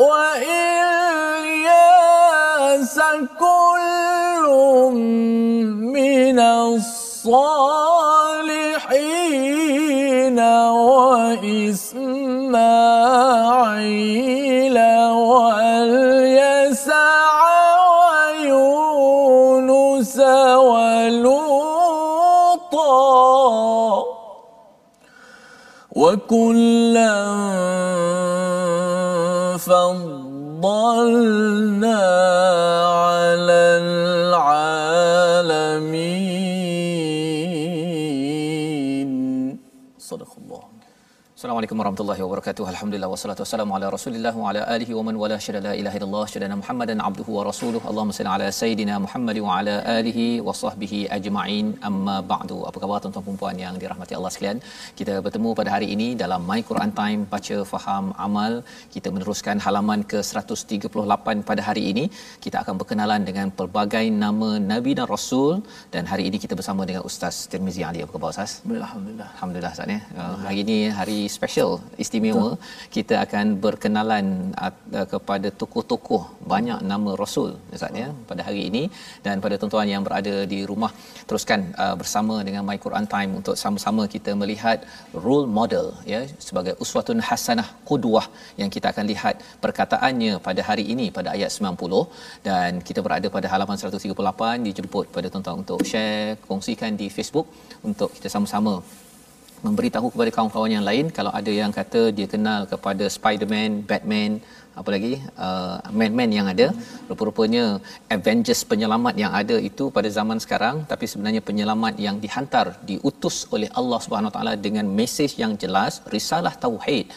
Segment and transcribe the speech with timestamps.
[0.07, 0.87] وإلياس
[3.39, 4.45] كل
[5.75, 7.60] من الصالحين.
[26.01, 27.13] وكلا
[30.61, 31.41] فضلنا
[41.41, 42.63] Assalamualaikum warahmatullahi wabarakatuh.
[42.71, 46.25] Alhamdulillah wassalatu wassalamu ala Rasulillah wa ala alihi wa man wala syada la ilaha illallah
[46.33, 47.81] syada Muhammadan abduhu wa rasuluh.
[47.91, 51.67] Allahumma salli ala sayidina Muhammad wa ala alihi wa sahbihi ajma'in.
[51.89, 52.57] Amma ba'du.
[52.69, 54.59] Apa khabar tuan-tuan dan puan yang dirahmati Allah sekalian?
[54.99, 58.53] Kita bertemu pada hari ini dalam My Quran Time baca faham amal.
[58.97, 62.05] Kita meneruskan halaman ke 138 pada hari ini.
[62.45, 65.51] Kita akan berkenalan dengan pelbagai nama nabi dan rasul
[65.97, 68.05] dan hari ini kita bersama dengan Ustaz Tirmizi Ali.
[68.05, 68.53] Apa khabar Ustaz?
[68.85, 69.99] Alhamdulillah Alhamdulillah Ustaz ya.
[70.21, 71.71] Uh, hari ini hari special
[72.03, 72.91] istimewa Betul.
[72.95, 74.25] kita akan berkenalan
[74.65, 76.23] uh, kepada tokoh-tokoh
[76.53, 78.83] banyak nama rasul Ustaz ya pada hari ini.
[79.25, 80.91] Dan pada tuan-tuan yang berada di rumah
[81.29, 84.79] teruskan uh, bersama dengan My Quran Time untuk sama-sama kita melihat
[85.25, 88.25] role model ya sebagai uswatun hasanah qudwah
[88.61, 89.35] yang kita akan lihat
[89.65, 95.27] perkataannya pada hari ini pada ayat 90 dan kita berada pada halaman 138 dijemput pada
[95.33, 97.47] tuan-tuan untuk share kongsikan di Facebook
[97.89, 98.73] untuk kita sama-sama
[99.65, 104.31] memberitahu kepada kawan-kawan yang lain kalau ada yang kata dia kenal kepada Spider-Man, Batman,
[104.79, 105.13] apa lagi
[105.45, 106.67] uh, man-man yang ada
[107.09, 107.63] rupa-rupanya
[108.15, 113.69] Avengers penyelamat yang ada itu pada zaman sekarang tapi sebenarnya penyelamat yang dihantar diutus oleh
[113.79, 117.07] Allah Subhanahu taala dengan mesej yang jelas risalah tauhid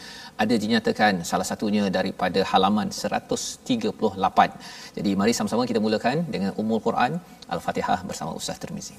[0.43, 3.87] ada dinyatakan salah satunya daripada halaman 138.
[4.97, 7.23] Jadi mari sama-sama kita mulakan dengan Ummul Quran
[7.55, 8.99] Al-Fatihah bersama Ustaz Tirmizi.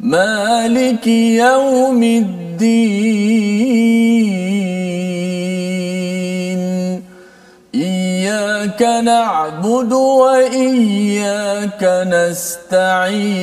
[0.00, 3.02] مالك يوم الدين.
[7.74, 13.42] إياك نعبد وإياك نستعين.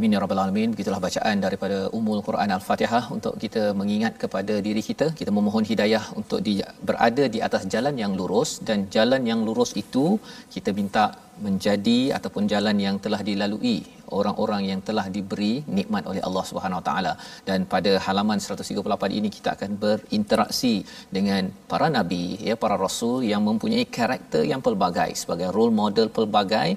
[0.00, 0.68] alamin ya rabbal alamin.
[0.74, 6.04] Begitulah bacaan daripada Ummul Quran Al-Fatihah untuk kita mengingat kepada diri kita, kita memohon hidayah
[6.20, 6.52] untuk di,
[6.88, 10.16] berada di atas jalan yang lurus dan jalan yang lurus itu
[10.54, 11.04] kita minta
[11.46, 13.78] menjadi ataupun jalan yang telah dilalui
[14.18, 17.12] orang-orang yang telah diberi nikmat oleh Allah Subhanahu Wa Taala
[17.48, 20.74] dan pada halaman 138 ini kita akan berinteraksi
[21.16, 26.68] dengan para nabi ya para rasul yang mempunyai karakter yang pelbagai sebagai role model pelbagai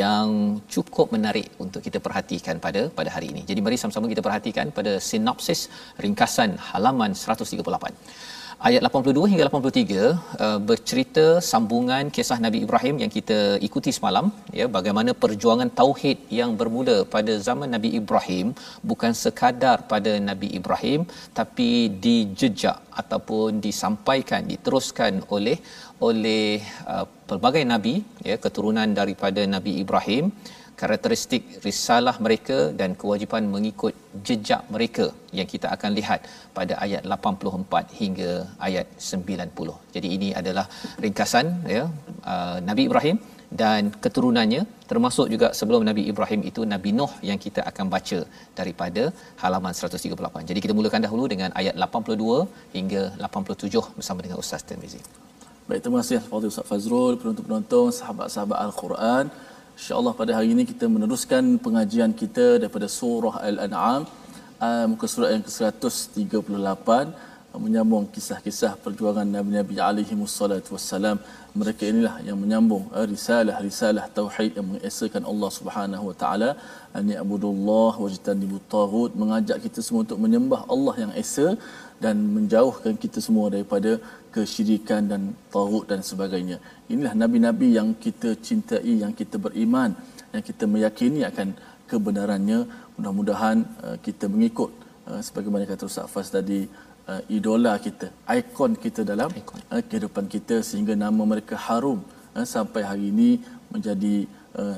[0.00, 0.26] yang
[0.74, 3.42] cukup menarik untuk kita perhatikan pada pada hari ini.
[3.50, 5.60] Jadi mari sama-sama kita perhatikan pada sinopsis
[6.04, 8.35] ringkasan halaman 138
[8.68, 9.96] ayat 82 hingga 83
[10.44, 13.38] uh, bercerita sambungan kisah Nabi Ibrahim yang kita
[13.68, 14.26] ikuti semalam
[14.58, 18.56] ya bagaimana perjuangan tauhid yang bermula pada zaman Nabi Ibrahim
[18.90, 21.04] bukan sekadar pada Nabi Ibrahim
[21.38, 21.70] tapi
[22.06, 25.58] dijejak ataupun disampaikan diteruskan oleh
[26.08, 26.60] oleh
[26.92, 27.94] uh, pelbagai nabi
[28.30, 30.24] ya keturunan daripada Nabi Ibrahim
[30.80, 33.94] karakteristik risalah mereka dan kewajipan mengikut
[34.28, 35.06] jejak mereka
[35.38, 36.20] yang kita akan lihat
[36.56, 38.32] pada ayat 84 hingga
[38.68, 39.94] ayat 90.
[39.94, 40.66] Jadi ini adalah
[41.04, 41.46] ringkasan
[41.76, 41.84] ya
[42.32, 43.18] uh, Nabi Ibrahim
[43.60, 48.18] dan keturunannya termasuk juga sebelum Nabi Ibrahim itu Nabi Nuh yang kita akan baca
[48.58, 49.02] daripada
[49.42, 50.48] halaman 138.
[50.50, 55.00] Jadi kita mulakan dahulu dengan ayat 82 hingga 87 bersama dengan Ustaz Tirmizi.
[55.68, 59.24] Baik, terima kasih kepada Ustaz Fazrul, penonton-penonton, sahabat-sahabat Al-Quran.
[59.78, 64.02] InsyaAllah pada hari ini kita meneruskan pengajian kita daripada surah Al-An'am,
[64.66, 70.16] uh, muka surat yang ke-138, uh, menyambung kisah-kisah perjuangan Nabi-Nabi alaihi
[70.76, 71.18] wassalam.
[71.60, 76.50] Mereka inilah yang menyambung risalah-risalah tauhid yang mengesakan Allah Subhanahu wa taala.
[76.98, 81.48] Ani abudullah wajtanibut tagut mengajak kita semua untuk menyembah Allah yang esa
[82.04, 83.96] dan menjauhkan kita semua daripada
[84.34, 85.20] kesyirikan dan
[85.54, 86.56] tagut dan sebagainya.
[86.92, 89.90] Inilah nabi-nabi yang kita cintai yang kita beriman
[90.34, 91.48] yang kita meyakini akan
[91.90, 92.58] kebenarannya.
[92.96, 93.56] Mudah-mudahan
[93.86, 94.70] uh, kita mengikut
[95.08, 96.60] uh, sebagaimana kata Ustaz Fas tadi
[97.10, 98.08] uh, idola kita,
[98.38, 99.30] ikon kita dalam
[99.72, 102.00] uh, kehidupan kita sehingga nama mereka harum
[102.36, 103.30] uh, sampai hari ini
[103.72, 104.14] menjadi
[104.60, 104.76] uh,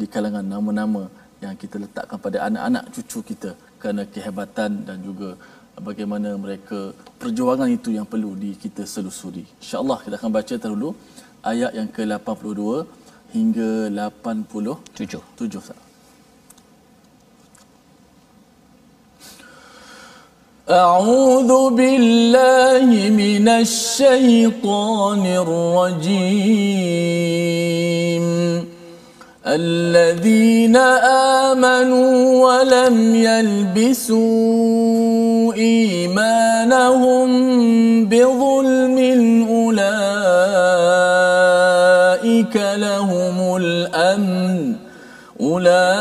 [0.00, 1.04] di kalangan nama-nama
[1.42, 3.50] yang kita letakkan pada anak-anak cucu kita.
[3.80, 5.28] Kerana kehebatan dan juga
[5.87, 9.45] bagaimana mereka perjuangan itu yang perlu di kita selusuri.
[9.63, 10.89] Insya-Allah kita akan baca dahulu
[11.51, 12.61] ayat yang ke-82
[13.35, 15.19] hingga 87.
[15.37, 15.85] 7.
[20.65, 26.65] أعوذ بالله من الشيطان الرجيم
[29.50, 30.76] الذين
[31.46, 32.14] آمنوا
[32.46, 34.20] ولم يلبسوا
[35.54, 37.28] إيمانهم
[38.06, 38.98] بظلم
[39.50, 39.76] أولئك
[42.56, 44.74] لهم الأمن
[45.40, 45.96] أولئك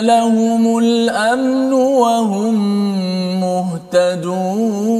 [0.00, 2.54] لهم الأمن وهم
[3.40, 4.94] مهتدون.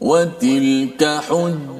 [0.00, 1.65] وتلك حجة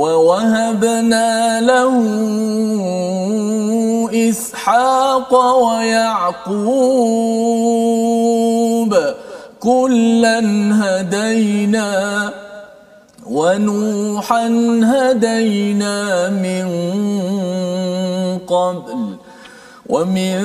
[0.00, 1.94] ووهبنا له
[4.30, 5.32] إسحاق
[5.64, 6.52] ويعقوب
[9.60, 10.40] كلا
[10.82, 11.90] هدينا
[13.30, 14.46] ونوحا
[14.84, 16.66] هدينا من
[18.48, 19.19] قبل
[19.90, 20.38] ومن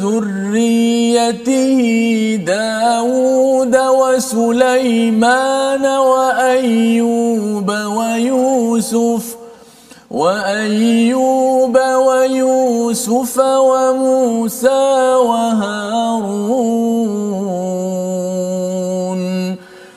[0.00, 1.80] ذريته
[2.36, 9.36] داود وسليمان وأيوب ويوسف
[10.10, 16.78] وأيوب ويوسف وموسى وهارون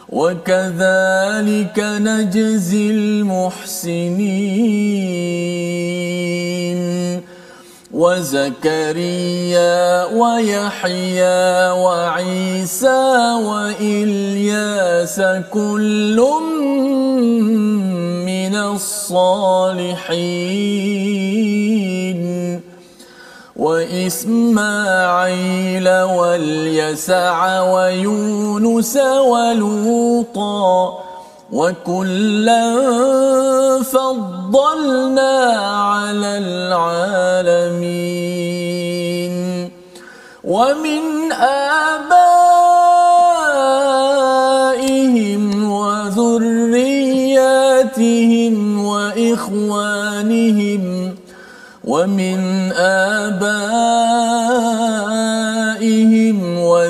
[0.09, 4.41] وكذلك نجزي المحسنين.
[8.01, 13.03] وزكريا ويحيى وعيسى
[13.45, 15.21] وإلياس
[15.53, 16.17] كل
[18.25, 20.01] من الصالحين
[23.55, 24.29] وإسماعيل
[25.89, 30.99] واليسع ويونس ولوطا
[31.51, 32.63] وكلا
[33.83, 35.33] فضلنا
[35.91, 38.21] على العالمين.
[40.43, 42.21] ومن آبائهم
[45.71, 46.85] وذرياتهم
[48.85, 50.81] وإخوانهم
[51.83, 53.51] ومن آبائهم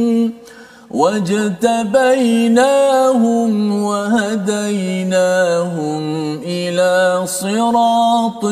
[0.92, 3.50] واجتبيناهم
[3.82, 6.02] وهديناهم
[6.44, 6.92] إلى
[7.26, 8.44] صراط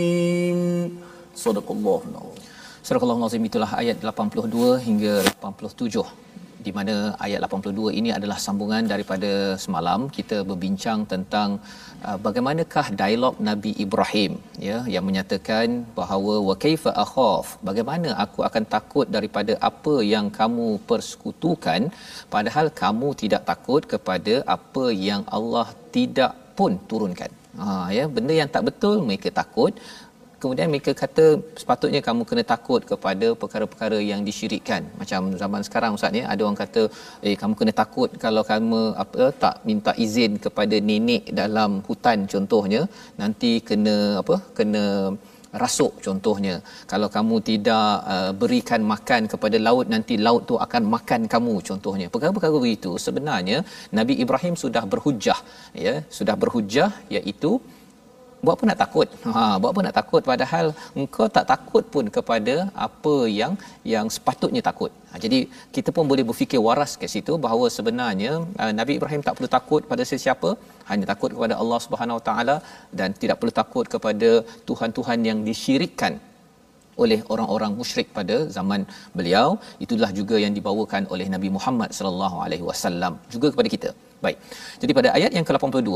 [0.00, 0.98] مستقيم
[1.34, 2.28] صدق الله العظيم
[2.90, 4.50] Surah Al-Nazim itulah ayat 82
[4.82, 6.02] hingga 87
[6.65, 6.95] di mana
[7.25, 9.31] ayat 82 ini adalah sambungan daripada
[9.63, 11.49] semalam kita berbincang tentang
[12.07, 14.33] uh, bagaimanakah dialog Nabi Ibrahim
[14.67, 17.45] ya yang menyatakan bahawa wa kaifa akhaf?
[17.69, 21.81] Bagaimana aku akan takut daripada apa yang kamu persekutukan
[22.35, 25.67] padahal kamu tidak takut kepada apa yang Allah
[25.97, 27.31] tidak pun turunkan.
[27.59, 29.73] Ha ya benda yang tak betul mereka takut
[30.45, 31.25] kemudian mereka kata
[31.61, 34.81] sepatutnya kamu kena takut kepada perkara-perkara yang disyirikkan.
[35.01, 36.81] Macam zaman sekarang ustaz ni ada orang kata
[37.27, 42.81] eh kamu kena takut kalau kamu apa tak minta izin kepada nenek dalam hutan contohnya.
[43.21, 44.83] Nanti kena apa kena
[45.63, 46.55] rasuk contohnya.
[46.91, 52.07] Kalau kamu tidak uh, berikan makan kepada laut nanti laut tu akan makan kamu contohnya.
[52.13, 52.91] Perkara-perkara begitu.
[53.05, 53.59] Sebenarnya
[53.99, 55.39] Nabi Ibrahim sudah berhujah
[55.85, 57.51] ya sudah berhujah iaitu
[58.45, 59.07] buat apa nak takut?
[59.35, 60.21] Ha buat apa nak takut?
[60.31, 60.67] Padahal
[61.01, 62.55] engkau tak takut pun kepada
[62.87, 63.55] apa yang
[63.93, 64.91] yang sepatutnya takut.
[65.11, 65.39] Ha, jadi
[65.75, 69.81] kita pun boleh berfikir waras ke situ bahawa sebenarnya uh, Nabi Ibrahim tak perlu takut
[69.91, 70.51] pada sesiapa
[70.89, 72.55] hanya takut kepada Allah Subhanahu Wa Taala
[72.99, 74.31] dan tidak perlu takut kepada
[74.69, 76.15] tuhan-tuhan yang disyirikkan
[77.03, 78.83] oleh orang-orang musyrik pada zaman
[79.17, 79.47] beliau
[79.85, 83.91] itulah juga yang dibawakan oleh Nabi Muhammad sallallahu alaihi wasallam juga kepada kita
[84.25, 84.37] Baik.
[84.81, 85.89] Jadi pada ayat yang ke-82,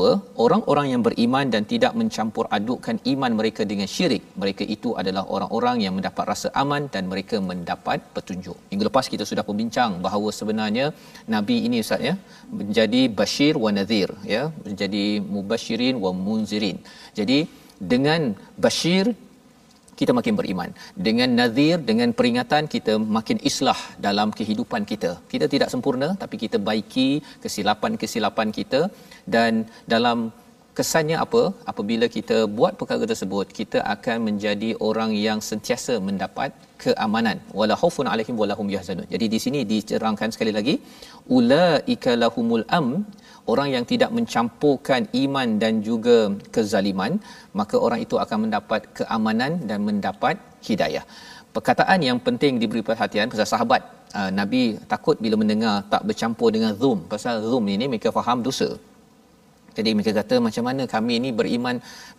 [0.44, 5.76] orang-orang yang beriman dan tidak mencampur adukkan iman mereka dengan syirik, mereka itu adalah orang-orang
[5.84, 8.56] yang mendapat rasa aman dan mereka mendapat petunjuk.
[8.70, 10.86] Minggu lepas kita sudah berbincang bahawa sebenarnya
[11.34, 12.14] nabi ini Ustaz ya,
[12.60, 15.04] menjadi bashir wa nadhir ya, menjadi
[15.34, 16.78] mubashirin wa munzirin.
[17.18, 17.40] Jadi
[17.92, 18.22] dengan
[18.66, 19.04] bashir
[20.00, 20.70] kita makin beriman.
[21.06, 25.10] Dengan nazir, dengan peringatan kita makin islah dalam kehidupan kita.
[25.32, 27.08] Kita tidak sempurna tapi kita baiki
[27.44, 28.80] kesilapan-kesilapan kita
[29.36, 29.52] dan
[29.94, 30.18] dalam
[30.78, 31.42] kesannya apa?
[31.70, 36.50] Apabila kita buat perkara tersebut, kita akan menjadi orang yang sentiasa mendapat
[36.82, 37.36] keamanan.
[37.60, 39.06] Wala khaufun alaihim wala hum yahzanun.
[39.14, 40.74] Jadi di sini dicerangkan sekali lagi,
[41.38, 42.88] ulaika lahumul am
[43.52, 46.16] orang yang tidak mencampurkan iman dan juga
[46.54, 47.16] kezaliman
[47.60, 50.36] maka orang itu akan mendapat keamanan dan mendapat
[50.68, 51.04] hidayah.
[51.56, 53.82] Perkataan yang penting diberi perhatian pasal sahabat.
[54.10, 57.06] Uh, nabi takut bila mendengar tak bercampur dengan zoom.
[57.12, 58.74] Pasal zoom ini mereka faham dosa
[59.76, 61.76] jadi mereka kata macam mana kami ini beriman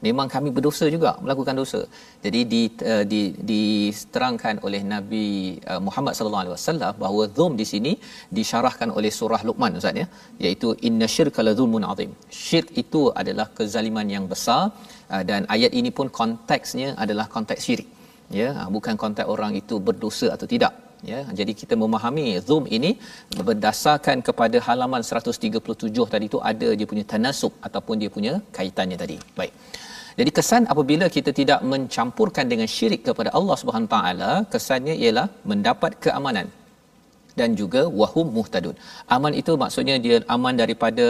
[0.08, 1.82] memang kami berdosa juga melakukan dosa.
[2.26, 5.26] Jadi di uh, di diterangkan oleh Nabi
[5.72, 7.94] uh, Muhammad sallallahu alaihi wasallam bahawa zum di sini
[8.40, 10.08] disyarahkan oleh surah Luqman Ustaz ya
[10.44, 12.14] iaitu inna syirka la zulmun azim.
[12.44, 14.62] Syirk itu adalah kezaliman yang besar
[15.14, 17.90] uh, dan ayat ini pun konteksnya adalah konteks syirik.
[18.40, 20.72] Ya, bukan konteks orang itu berdosa atau tidak
[21.10, 22.92] ya jadi kita memahami zoom ini
[23.50, 29.18] berdasarkan kepada halaman 137 tadi itu ada dia punya tanasub ataupun dia punya kaitannya tadi.
[29.40, 29.54] Baik.
[30.20, 35.94] Jadi kesan apabila kita tidak mencampurkan dengan syirik kepada Allah Subhanahu taala kesannya ialah mendapat
[36.06, 36.48] keamanan
[37.40, 38.76] dan juga wahum muhtadun.
[39.16, 41.06] Aman itu maksudnya dia aman daripada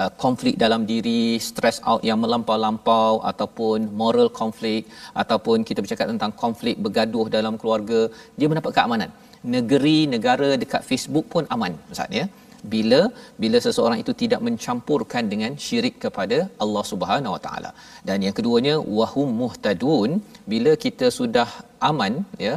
[0.00, 4.82] uh, konflik dalam diri, stress out yang melampau-lampau ataupun moral konflik
[5.22, 8.00] ataupun kita bercakap tentang konflik bergaduh dalam keluarga,
[8.38, 9.10] dia mendapat keamanan
[9.56, 12.26] negeri negara dekat Facebook pun aman ustaz ya.
[12.72, 13.00] Bila
[13.42, 17.70] bila seseorang itu tidak mencampurkan dengan syirik kepada Allah Subhanahu Wa Taala.
[18.08, 20.10] Dan yang keduanya wahum muhtadun
[20.52, 21.48] bila kita sudah
[21.90, 22.14] aman
[22.46, 22.54] ya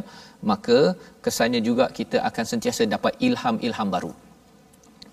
[0.52, 0.80] maka
[1.26, 4.14] kesannya juga kita akan sentiasa dapat ilham-ilham baru.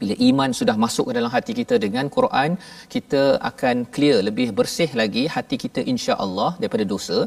[0.00, 2.50] Bila iman sudah masuk ke dalam hati kita dengan Quran
[2.94, 7.18] kita akan clear lebih bersih lagi hati kita insya-Allah daripada dosa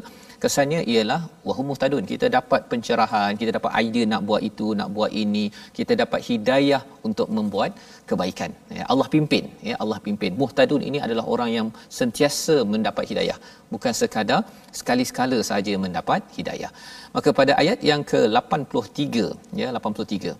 [0.42, 5.12] kesannya ialah wahum muhtadun kita dapat pencerahan kita dapat idea nak buat itu nak buat
[5.22, 5.44] ini
[5.78, 7.72] kita dapat hidayah untuk membuat
[8.10, 8.50] kebaikan.
[8.78, 10.32] Ya Allah pimpin ya Allah pimpin.
[10.42, 13.38] Muhtadun ini adalah orang yang sentiasa mendapat hidayah.
[13.74, 14.40] Bukan sekadar
[14.80, 16.72] sekali-sekala saja mendapat hidayah.
[17.16, 19.02] Maka pada ayat yang ke-83
[19.62, 20.34] ya 83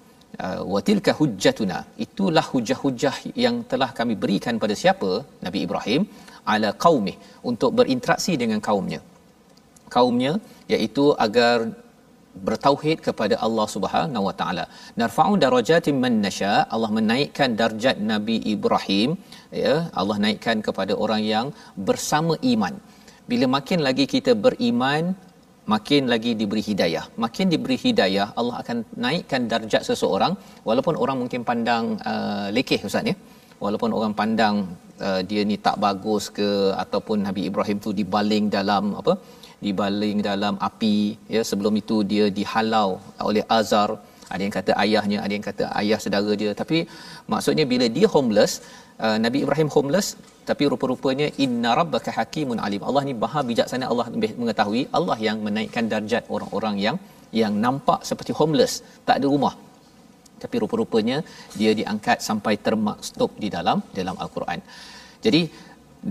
[0.44, 5.10] uh, wa tilka hujjatuna itulah hujah-hujah yang telah kami berikan pada siapa?
[5.46, 6.04] Nabi Ibrahim
[6.52, 7.14] ala qaumi
[7.50, 9.00] untuk berinteraksi dengan kaumnya
[9.94, 10.32] kaumnya
[10.74, 11.56] iaitu agar
[12.46, 14.64] bertauhid kepada Allah Subhanahu wa taala.
[15.00, 16.54] Narfa'u darajatin man nasha.
[16.74, 19.10] Allah menaikkan darjat Nabi Ibrahim
[19.64, 21.48] ya, Allah naikkan kepada orang yang
[21.88, 22.74] bersama iman.
[23.30, 25.04] Bila makin lagi kita beriman,
[25.74, 27.04] makin lagi diberi hidayah.
[27.24, 30.34] Makin diberi hidayah, Allah akan naikkan darjat seseorang
[30.68, 33.16] walaupun orang mungkin pandang uh, lekeh ustaz ya.
[33.64, 34.56] Walaupun orang pandang
[35.06, 36.48] uh, dia ni tak bagus ke
[36.82, 39.12] ataupun Nabi Ibrahim tu dibaling dalam apa?
[39.64, 40.96] Dibaling dalam api.
[41.34, 42.88] Ya sebelum itu dia dihalau
[43.30, 43.88] oleh azar
[44.32, 46.52] ada yang kata ayahnya ada yang kata ayah saudara dia.
[46.60, 46.78] Tapi
[47.32, 48.52] maksudnya bila dia homeless
[49.04, 50.08] uh, Nabi Ibrahim homeless
[50.48, 52.82] tapi rupa-rupanya inna rabbaka hakimun alim.
[52.88, 53.86] Allah ni maha bijaksana.
[53.92, 54.82] Allah mengetahui.
[54.98, 56.98] Allah yang menaikkan darjat orang-orang yang
[57.42, 58.74] yang nampak seperti homeless
[59.06, 59.54] tak ada rumah.
[60.42, 61.16] Tapi rupa-rupanya
[61.58, 64.60] dia diangkat sampai termaktub di dalam dalam al-Quran.
[65.24, 65.40] Jadi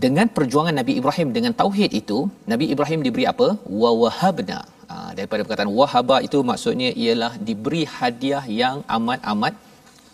[0.04, 2.18] dengan perjuangan Nabi Ibrahim dengan tauhid itu
[2.52, 3.48] Nabi Ibrahim diberi apa?
[3.82, 4.60] Wa wahabna
[4.90, 9.54] ha, daripada perkataan wahaba itu maksudnya ialah diberi hadiah yang amat-amat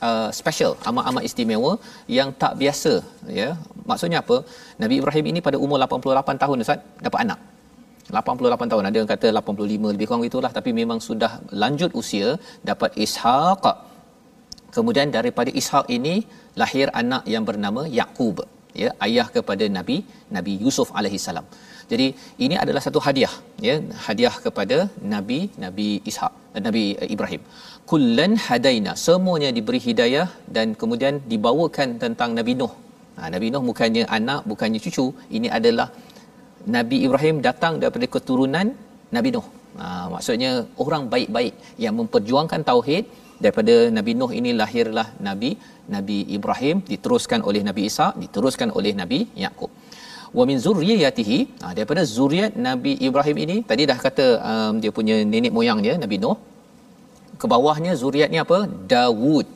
[0.07, 1.71] uh, special amat-amat istimewa
[2.17, 2.93] yang tak biasa
[3.39, 3.50] ya.
[3.89, 4.38] Maksudnya apa?
[4.83, 7.39] Nabi Ibrahim ini pada umur 88 tahun Ustaz dapat anak.
[8.19, 8.83] 88 tahun.
[8.89, 10.51] Ada yang kata 85 lebih kurang itulah.
[10.57, 11.31] Tapi memang sudah
[11.63, 12.29] lanjut usia
[12.69, 13.63] dapat Ishaq.
[14.75, 16.15] Kemudian daripada Ishaq ini
[16.61, 18.38] lahir anak yang bernama Yaqub
[18.84, 19.98] ya ayah kepada Nabi
[20.38, 21.46] Nabi Yusuf alaihi salam.
[21.92, 22.08] Jadi
[22.46, 23.34] ini adalah satu hadiah
[23.68, 23.75] ya
[24.06, 24.78] hadiah kepada
[25.13, 26.34] Nabi Nabi Ishaq
[26.68, 26.84] Nabi
[27.16, 27.42] Ibrahim.
[27.92, 32.74] Kullan hadaina semuanya diberi hidayah dan kemudian dibawakan tentang Nabi Nuh.
[33.18, 35.06] Ha, Nabi Nuh bukannya anak bukannya cucu
[35.38, 35.88] ini adalah
[36.75, 38.70] Nabi Ibrahim datang daripada keturunan
[39.18, 39.48] Nabi Nuh.
[39.82, 40.51] Ha, maksudnya
[40.84, 43.04] orang baik-baik yang memperjuangkan tauhid
[43.43, 45.51] daripada Nabi Nuh ini lahirlah Nabi
[45.95, 49.71] Nabi Ibrahim diteruskan oleh Nabi Isa diteruskan oleh Nabi Yakub
[50.38, 55.15] wa min zurriyatihi ha, daripada zuriat Nabi Ibrahim ini tadi dah kata um, dia punya
[55.33, 56.38] nenek moyang dia Nabi Nuh
[57.41, 58.60] ke bawahnya zuriatnya apa?
[58.95, 59.48] Dawud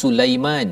[0.00, 0.68] Sulaiman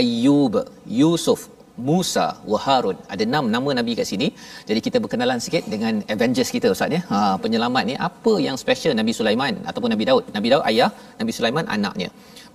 [0.00, 0.54] Ayub
[1.00, 1.40] Yusuf
[1.88, 2.96] Musa wa Harun.
[3.12, 4.28] Ada enam nama nabi kat sini.
[4.68, 7.00] Jadi kita berkenalan sikit dengan Avengers kita ustaz ya.
[7.10, 10.24] Ha penyelamat ni apa yang special Nabi Sulaiman ataupun Nabi Daud?
[10.36, 12.08] Nabi Daud ayah, Nabi Sulaiman anaknya.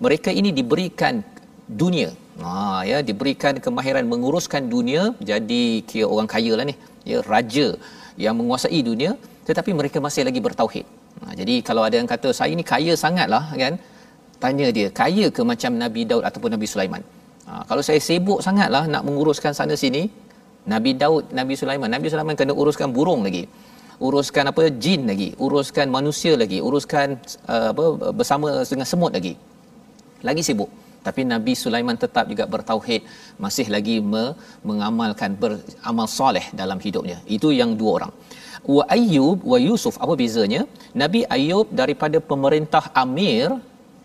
[0.05, 1.23] Mereka ini diberikan
[1.83, 2.09] dunia.
[2.43, 5.61] Ha ya diberikan kemahiran menguruskan dunia jadi
[5.91, 6.75] kira orang kaya lah ni.
[7.11, 7.67] Ya raja
[8.25, 9.13] yang menguasai dunia
[9.47, 10.85] tetapi mereka masih lagi bertauhid.
[11.21, 13.73] Ha, jadi kalau ada yang kata saya ni kaya sangatlah kan
[14.43, 17.03] tanya dia kaya ke macam Nabi Daud ataupun Nabi Sulaiman
[17.47, 20.07] Ha, kalau saya sibuk sangatlah nak menguruskan sana sini,
[20.73, 23.43] Nabi Daud, Nabi Sulaiman, Nabi Sulaiman kena uruskan burung lagi.
[23.99, 27.19] Uruskan apa jin lagi, uruskan manusia lagi, uruskan
[27.53, 27.83] uh, apa
[28.19, 29.33] bersama dengan semut lagi.
[30.27, 30.71] Lagi sibuk.
[31.03, 33.03] Tapi Nabi Sulaiman tetap juga bertauhid,
[33.35, 34.33] masih lagi me-
[34.63, 37.19] mengamalkan beramal soleh dalam hidupnya.
[37.27, 38.13] Itu yang dua orang.
[38.63, 40.63] Wa Ayyub wa Yusuf apa bezanya?
[40.95, 43.51] Nabi Ayub daripada pemerintah Amir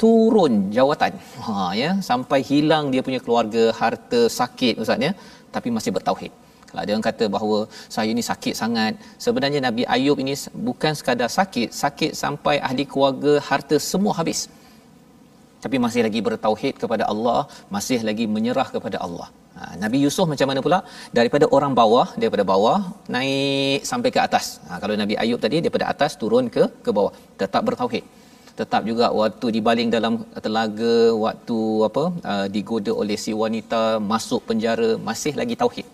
[0.03, 1.13] turun jawatan.
[1.47, 5.13] Ha ya, sampai hilang dia punya keluarga, harta, sakit ustaz ya,
[5.55, 6.33] tapi masih bertauhid.
[6.69, 7.59] Kalau ada orang kata bahawa
[7.95, 8.93] saya ni sakit sangat,
[9.25, 10.35] sebenarnya Nabi Ayub ini
[10.69, 14.41] bukan sekadar sakit, sakit sampai ahli keluarga, harta semua habis.
[15.65, 17.41] Tapi masih lagi bertauhid kepada Allah,
[17.77, 19.29] masih lagi menyerah kepada Allah.
[19.59, 20.79] Ha, Nabi Yusuf macam mana pula?
[21.19, 22.79] Daripada orang bawah, daripada bawah
[23.15, 24.47] naik sampai ke atas.
[24.69, 28.05] Ha, kalau Nabi Ayub tadi daripada atas turun ke ke bawah, tetap bertauhid
[28.61, 30.95] tetap juga waktu dibaling dalam telaga
[31.25, 35.87] waktu apa uh, digoda oleh si wanita masuk penjara masih lagi tauhid.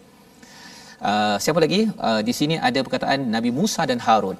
[1.11, 1.81] Uh, siapa lagi?
[2.07, 4.39] Uh, di sini ada perkataan Nabi Musa dan Harun.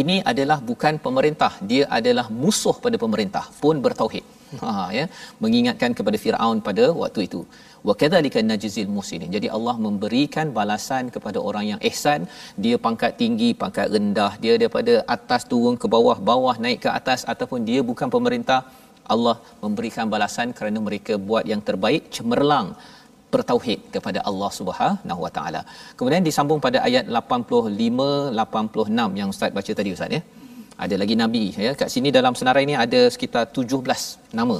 [0.00, 4.24] Ini adalah bukan pemerintah dia adalah musuh pada pemerintah pun bertauhid.
[4.62, 5.04] Ha ya.
[5.42, 7.40] Mengingatkan kepada Firaun pada waktu itu
[7.88, 12.22] wa kadzalika najzil muslimin jadi Allah memberikan balasan kepada orang yang ihsan
[12.64, 17.22] dia pangkat tinggi pangkat rendah dia daripada atas turun ke bawah bawah naik ke atas
[17.34, 18.60] ataupun dia bukan pemerintah
[19.14, 22.68] Allah memberikan balasan kerana mereka buat yang terbaik cemerlang
[23.32, 25.60] bertauhid kepada Allah Subhanahu Wa Taala.
[25.96, 30.22] Kemudian disambung pada ayat 85 86 yang ustaz baca tadi ustaz ya.
[30.84, 31.72] Ada lagi nabi ya.
[31.80, 34.58] Kat sini dalam senarai ini ada sekitar 17 nama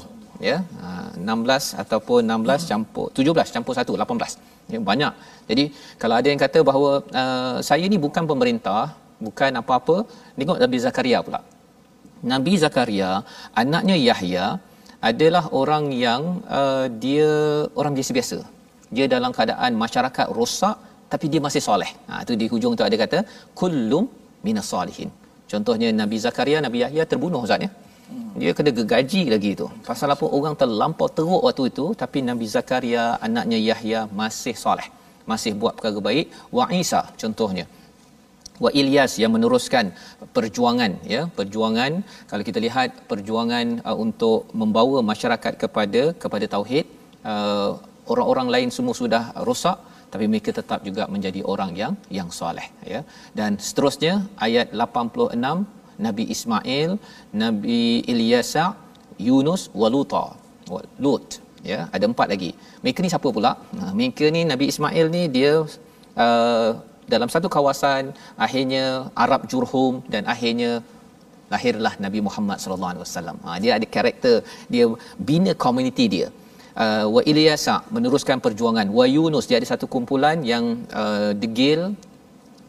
[0.48, 0.56] ya.
[0.82, 4.72] Ha, 16 ataupun 16 campur 17 campur 1 18.
[4.72, 5.12] Ya banyak.
[5.50, 5.64] Jadi
[6.02, 6.90] kalau ada yang kata bahawa
[7.22, 8.82] uh, saya ni bukan pemerintah,
[9.26, 9.96] bukan apa-apa,
[10.38, 11.40] tengok Nabi Zakaria pula.
[12.32, 13.10] Nabi Zakaria,
[13.62, 14.46] anaknya Yahya
[15.10, 16.22] adalah orang yang
[16.58, 17.30] uh, dia
[17.80, 18.38] orang biasa-biasa
[18.96, 20.76] dia dalam keadaan masyarakat rosak
[21.12, 21.90] tapi dia masih soleh.
[22.08, 23.18] Ha itu di hujung tu ada kata
[23.60, 24.04] kullum
[24.46, 25.10] minas solihin.
[25.52, 27.70] Contohnya Nabi Zakaria, Nabi Yahya terbunuh Ustaz ya.
[28.40, 29.66] Dia kena gergaji lagi tu.
[29.88, 34.88] Pasal apa orang terlampau teruk waktu itu tapi Nabi Zakaria anaknya Yahya masih soleh.
[35.30, 36.26] Masih buat perkara baik.
[36.58, 37.66] Wa Isa contohnya.
[38.64, 39.86] Wa Ilyas yang meneruskan
[40.36, 41.92] perjuangan ya, perjuangan
[42.30, 46.86] kalau kita lihat perjuangan uh, untuk membawa masyarakat kepada kepada tauhid
[47.32, 47.70] uh,
[48.12, 49.78] orang-orang lain semua sudah rosak
[50.12, 53.00] tapi mereka tetap juga menjadi orang yang yang soleh ya
[53.38, 54.14] dan seterusnya
[54.46, 56.90] ayat 86 Nabi Ismail
[57.44, 58.64] Nabi Ilyasa
[59.28, 60.24] Yunus Waluta
[61.04, 61.78] Lut ya.
[61.94, 62.50] Ada empat lagi.
[62.82, 63.52] Mereka ni siapa pula?
[63.80, 65.52] Ha, mereka ni Nabi Ismail ni dia
[66.24, 66.70] uh,
[67.12, 68.12] dalam satu kawasan
[68.46, 68.84] akhirnya
[69.24, 70.70] Arab Jurhum dan akhirnya
[71.54, 73.36] lahirlah Nabi Muhammad sallallahu alaihi wasallam.
[73.46, 74.36] Ha, dia ada karakter
[74.72, 74.86] dia
[75.30, 76.28] bina komuniti dia.
[76.82, 78.86] Uh, wa Ilyasa meneruskan perjuangan.
[78.98, 80.64] Wa Yunus dia ada satu kumpulan yang
[81.02, 81.80] uh, degil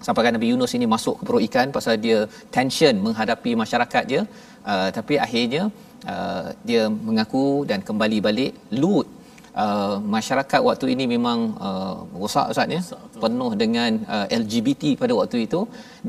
[0.05, 2.19] sampai kan Nabi Yunus ini masuk ke perut ikan pasal dia
[2.55, 4.21] tension menghadapi masyarakat dia.
[4.71, 5.63] Uh, tapi akhirnya
[6.13, 9.07] uh, dia mengaku dan kembali balik Lut
[9.61, 12.81] Uh, masyarakat waktu ini memang uh, rosak ustaz ya.
[13.23, 15.59] Penuh dengan uh, LGBT pada waktu itu.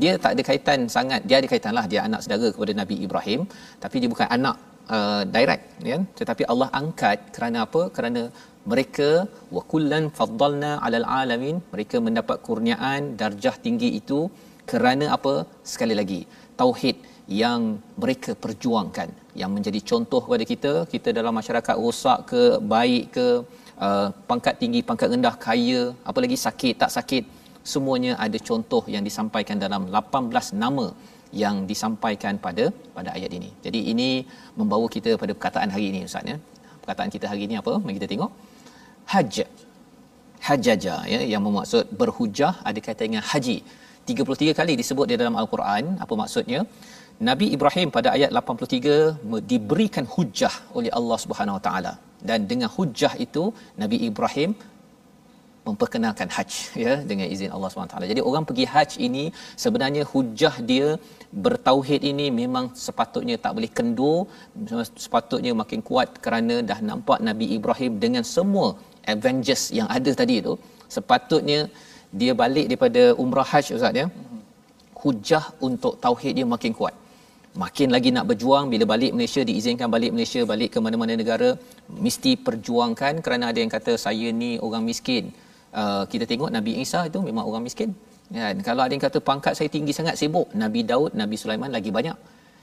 [0.01, 1.21] Dia tak ada kaitan sangat.
[1.29, 3.41] Dia ada kaitanlah dia anak saudara kepada Nabi Ibrahim.
[3.83, 4.55] Tapi dia bukan anak
[4.95, 5.97] uh, direct ya.
[6.19, 7.81] Tetapi Allah angkat kerana apa?
[7.97, 8.23] Kerana
[8.71, 9.09] mereka
[9.55, 14.19] wa kullan faddalna alal alamin mereka mendapat kurniaan darjah tinggi itu
[14.71, 15.33] kerana apa
[15.73, 16.21] sekali lagi
[16.61, 16.97] tauhid
[17.41, 17.61] yang
[18.01, 19.09] mereka perjuangkan
[19.41, 22.41] yang menjadi contoh kepada kita kita dalam masyarakat rosak ke
[22.73, 23.27] baik ke
[23.85, 27.23] uh, pangkat tinggi pangkat rendah kaya apa lagi sakit tak sakit
[27.73, 30.87] semuanya ada contoh yang disampaikan dalam 18 nama
[31.43, 33.49] yang disampaikan pada pada ayat ini.
[33.65, 34.09] Jadi ini
[34.59, 36.37] membawa kita pada perkataan hari ini ustaz ya.
[36.81, 37.73] Perkataan kita hari ini apa?
[37.83, 38.31] Mari kita tengok.
[39.13, 39.35] Hajj.
[40.47, 43.57] Hajaja ya yang bermaksud berhujah ada kaitan dengan haji.
[44.09, 45.83] 33 kali disebut di dalam al-Quran.
[46.03, 46.59] Apa maksudnya?
[47.29, 51.93] Nabi Ibrahim pada ayat 83 diberikan hujah oleh Allah Subhanahu Wa Taala
[52.29, 53.43] dan dengan hujah itu
[53.81, 54.51] Nabi Ibrahim
[55.67, 58.11] memperkenalkan haji ya dengan izin Allah Subhanahu Wa Taala.
[58.11, 59.23] Jadi orang pergi haji ini
[59.63, 60.87] sebenarnya hujah dia
[61.45, 64.19] bertauhid ini memang sepatutnya tak boleh kendur,
[65.05, 68.67] sepatutnya makin kuat kerana dah nampak Nabi Ibrahim dengan semua
[69.13, 70.53] Avengers yang ada tadi itu
[70.95, 71.59] sepatutnya
[72.19, 74.07] dia balik daripada umrah haji ustaz ya.
[75.01, 76.95] Hujah untuk tauhid dia makin kuat.
[77.63, 81.49] Makin lagi nak berjuang bila balik Malaysia diizinkan balik Malaysia balik ke mana-mana negara
[82.05, 85.25] mesti perjuangkan kerana ada yang kata saya ni orang miskin.
[85.81, 87.89] Uh, kita tengok Nabi Isa itu memang orang miskin.
[88.35, 88.55] Kan?
[88.67, 90.47] Kalau ada yang kata pangkat saya tinggi sangat sibuk.
[90.63, 92.17] Nabi Daud Nabi Sulaiman lagi banyak.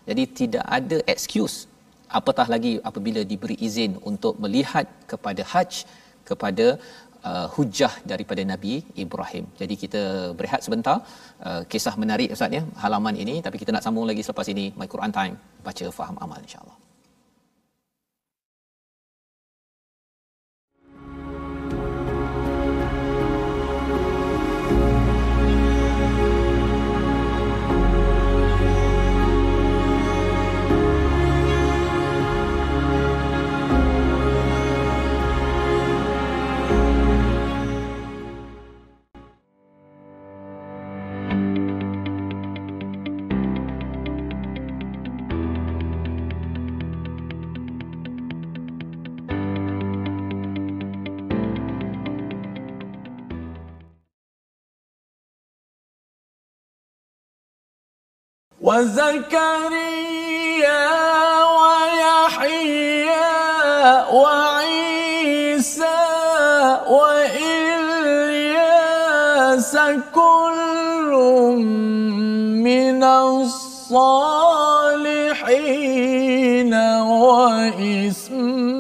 [0.09, 1.57] Jadi tidak ada excuse
[2.19, 5.83] apatah lagi apabila diberi izin untuk melihat kepada haji
[6.31, 6.67] kepada
[7.31, 9.45] uh, hujah daripada Nabi Ibrahim.
[9.61, 10.03] Jadi kita
[10.39, 10.97] berehat sebentar
[11.49, 14.89] uh, kisah menarik Ustaz ya halaman ini tapi kita nak sambung lagi selepas ini My
[14.95, 16.82] Quran Time baca faham amal insya-Allah.
[58.62, 59.72] وزكريا
[61.59, 63.11] ويحيى
[64.12, 65.98] وعيسى
[66.88, 68.12] وإلياس
[70.14, 71.11] كل
[72.62, 73.92] من الصالحين
[77.03, 78.72] وإسماعيل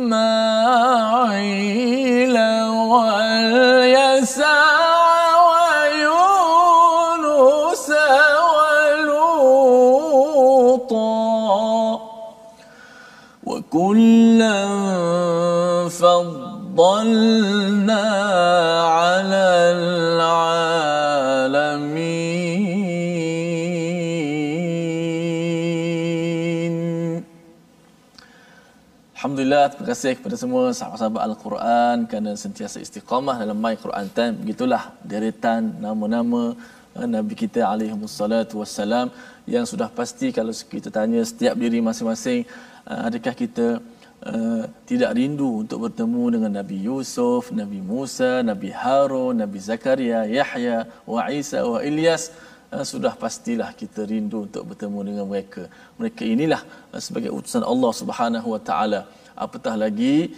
[16.71, 18.05] فضلنا
[18.99, 20.37] على العالمين
[29.17, 34.35] Alhamdulillah, terima kasih kepada semua sahabat-sahabat Al-Quran kerana sentiasa istiqamah dalam My Quran Time.
[34.41, 36.53] Begitulah deretan nama-nama
[36.95, 39.09] eh, Nabi kita alaihi wassalatu wassalam
[39.53, 42.39] yang sudah pasti kalau kita tanya setiap diri masing-masing
[42.91, 43.67] uh, adakah kita
[44.26, 50.86] uh, tidak rindu untuk bertemu dengan Nabi Yusuf, Nabi Musa, Nabi Harun, Nabi Zakaria, Yahya,
[51.06, 52.30] wa Isa, wa Ilyas
[52.74, 55.66] uh, sudah pastilah kita rindu untuk bertemu dengan mereka.
[55.98, 56.62] Mereka inilah
[56.94, 59.00] uh, sebagai utusan Allah Subhanahu wa taala.
[59.34, 60.32] Apatah lagi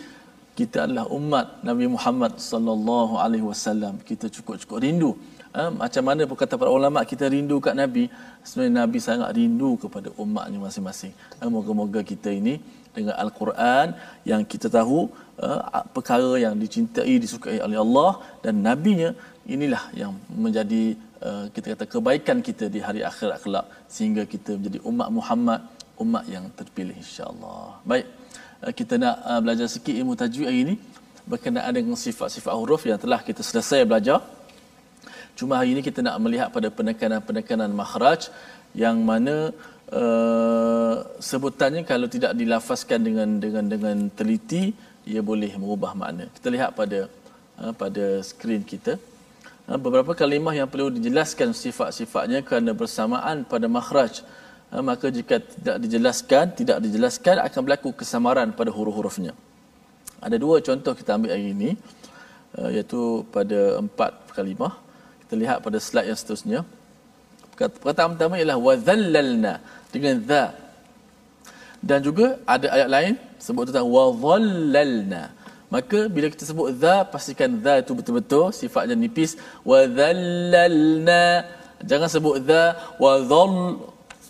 [0.55, 3.99] kita adalah umat Nabi Muhammad sallallahu alaihi wasallam.
[4.11, 5.12] Kita cukup-cukup rindu
[5.55, 8.11] Ha, macam mana pun kata para ulama kita rindu kat Nabi
[8.42, 12.59] sebenarnya Nabi sangat rindu kepada umatnya masing-masing ha, moga-moga kita ini
[12.96, 13.87] dengan Al-Quran
[14.30, 14.98] yang kita tahu
[15.42, 18.11] ha, perkara yang dicintai disukai oleh Allah
[18.44, 19.11] dan Nabinya
[19.54, 20.12] inilah yang
[20.44, 20.96] menjadi
[21.28, 25.61] uh, kita kata kebaikan kita di hari akhirat kelak sehingga kita menjadi umat Muhammad
[26.04, 27.78] umat yang terpilih insya-Allah.
[27.90, 28.07] Baik,
[28.64, 30.74] uh, kita nak uh, belajar sikit ilmu tajwid hari ini
[31.24, 34.20] berkenaan dengan sifat-sifat huruf yang telah kita selesai belajar.
[35.38, 38.30] Cuma hari ini kita nak melihat pada penekanan-penekanan makhraj
[38.83, 39.74] yang mana uh,
[41.22, 46.24] sebutannya kalau tidak dilafazkan dengan dengan dengan teliti ia boleh mengubah makna.
[46.37, 47.00] Kita lihat pada
[47.61, 48.96] uh, pada skrin kita.
[49.68, 54.20] Uh, beberapa kalimah yang perlu dijelaskan sifat-sifatnya kerana bersamaan pada makhraj
[54.72, 59.33] uh, maka jika tidak dijelaskan tidak dijelaskan akan berlaku kesamaran pada huruf-hurufnya
[60.20, 61.70] ada dua contoh kita ambil hari ini
[62.61, 64.76] uh, iaitu pada empat kalimah
[65.24, 66.61] kita lihat pada slide yang seterusnya
[67.57, 69.54] perkataan pertama ialah wazallalna
[69.94, 70.44] dengan za
[71.88, 73.14] dan juga ada ayat lain
[73.46, 75.24] sebut tentang wadhallalna
[75.74, 79.35] maka bila kita sebut za pastikan za itu betul-betul sifatnya nipis.
[79.66, 81.22] Wadhallalna
[81.83, 83.83] jangan sebut za wadhall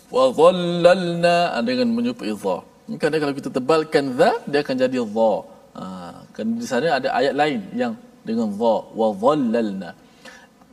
[0.09, 2.65] wadhallalna dengan menyerupai za
[2.97, 5.31] kerana kalau kita tebalkan za dia akan jadi za
[5.77, 7.93] ha, di sana ada ayat lain yang
[8.25, 9.93] dengan za wadhallalna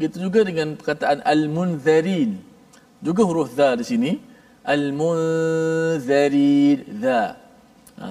[0.00, 2.40] Begitu juga dengan perkataan al-munzarin.
[3.04, 4.12] Juga huruf za di sini
[4.64, 7.36] al-munzarin za.
[7.98, 8.08] Ha.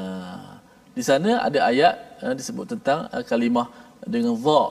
[0.96, 3.68] Di sana ada ayat ha, disebut tentang ha, kalimah
[4.06, 4.62] dengan za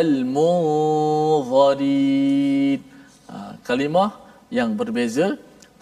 [0.00, 2.80] al-munzarin.
[3.30, 3.36] Ha,
[3.68, 4.10] kalimah
[4.48, 5.26] yang berbeza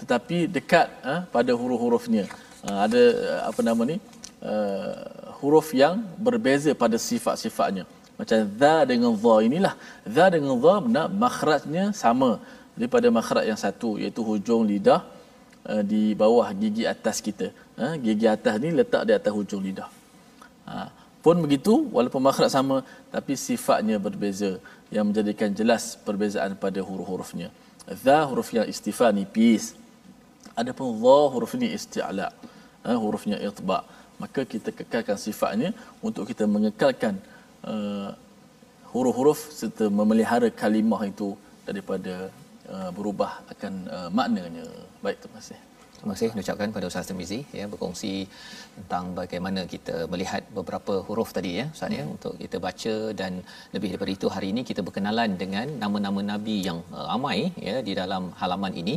[0.01, 2.25] tetapi dekat ha, pada huruf-hurufnya.
[2.67, 3.03] Ha, ada
[3.51, 3.99] apa nama ni?
[4.45, 4.93] Uh,
[5.41, 7.89] huruf yang berbeza pada sifat-sifatnya
[8.19, 9.75] macam za dengan za inilah
[10.15, 10.55] za dengan
[10.87, 12.31] benar makhrajnya sama
[12.79, 15.01] daripada makhraj yang satu iaitu hujung lidah
[15.71, 17.51] uh, di bawah gigi atas kita.
[17.75, 19.89] Uh, gigi atas ni letak di atas hujung lidah.
[20.65, 20.89] Uh,
[21.25, 24.61] pun begitu walaupun makhraj sama tapi sifatnya berbeza.
[24.95, 27.49] Yang menjadikan jelas perbezaan pada huruf-hurufnya.
[28.05, 29.75] Za huruf yang istifa nipis
[30.55, 32.29] adapun za huruf ini isti'la.
[32.85, 33.83] Uh, hurufnya itba.
[34.15, 37.19] Maka kita kekalkan sifatnya untuk kita mengekalkan
[37.67, 38.15] uh,
[38.95, 41.35] huruf-huruf serta memelihara kalimah itu
[41.67, 42.31] daripada
[42.75, 44.67] uh, berubah akan uh, maknanya.
[45.05, 45.61] Baik, terima kasih.
[46.05, 48.11] Terima kasih ucapkan pada Ustaz Tamizi ya berkongsi
[48.77, 52.15] tentang bagaimana kita melihat beberapa huruf tadi ya Ustaz ya hmm.
[52.15, 53.33] untuk kita baca dan
[53.75, 57.95] lebih daripada itu hari ini kita berkenalan dengan nama-nama nabi yang uh, ramai ya di
[58.01, 58.95] dalam halaman ini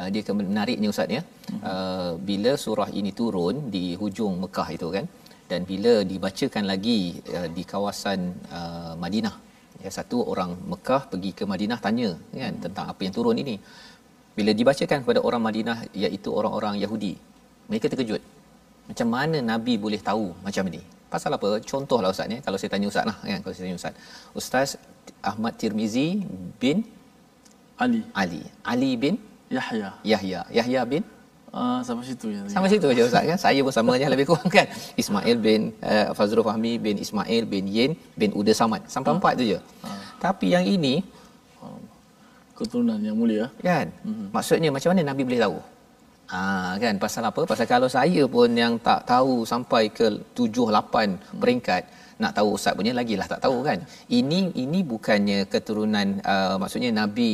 [0.00, 1.60] uh, dia akan menarik ni Ustaz ya hmm.
[1.70, 5.08] uh, bila surah ini turun di hujung Mekah itu kan
[5.52, 7.00] dan bila dibacakan lagi
[7.38, 8.20] uh, di kawasan
[8.58, 9.36] uh, Madinah
[9.84, 12.10] ya satu orang Mekah pergi ke Madinah tanya
[12.42, 13.56] kan tentang apa yang turun ini.
[14.36, 17.12] Bila dibacakan kepada orang Madinah iaitu orang-orang Yahudi
[17.70, 18.22] mereka terkejut.
[18.90, 20.82] Macam mana nabi boleh tahu macam ini?
[21.12, 21.48] Pasal apa?
[21.70, 23.94] Contohlah ustaz ni kalau saya tanya ustaz lah kan kalau saya tanya ustaz.
[24.40, 24.68] Ustaz
[25.30, 26.08] Ahmad Tirmizi
[26.62, 26.78] bin
[27.84, 28.02] Ali.
[28.22, 28.42] Ali.
[28.72, 29.14] Ali bin
[29.56, 29.90] Yahya.
[30.12, 30.40] Yahya.
[30.58, 31.02] Yahya bin
[31.50, 32.40] Uh, sampai situ ya.
[32.46, 33.38] Sampai situ aja Ustaz kan.
[33.44, 34.66] Saya pun sama aja lebih kurang kan.
[34.94, 38.86] Ismail bin uh, Fazrul Fahmi bin Ismail bin Yin bin Uda Samad.
[38.86, 39.16] Sampai uh.
[39.18, 39.58] empat tu je.
[39.58, 39.90] Uh.
[40.22, 41.02] Tapi yang ini
[41.58, 41.80] uh.
[42.54, 43.90] keturunan yang mulia kan.
[44.06, 44.30] Uh-huh.
[44.30, 45.58] Maksudnya macam mana Nabi boleh tahu?
[46.30, 47.42] Ah kan pasal apa?
[47.42, 50.06] Pasal kalau saya pun yang tak tahu sampai ke
[50.38, 51.82] 7 8 peringkat
[52.22, 53.78] nak tahu ustaz punya lagilah tak tahu kan
[54.18, 57.30] ini ini bukannya keturunan uh, maksudnya nabi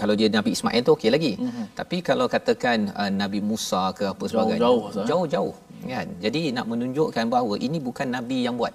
[0.00, 1.66] kalau dia nabi Ismail tu okey lagi mm-hmm.
[1.80, 5.54] tapi kalau katakan uh, nabi Musa ke apa sebagainya jauh jauh jauh
[5.92, 8.74] kan jadi nak menunjukkan bahawa ini bukan nabi yang buat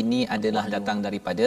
[0.00, 1.46] ini adalah datang daripada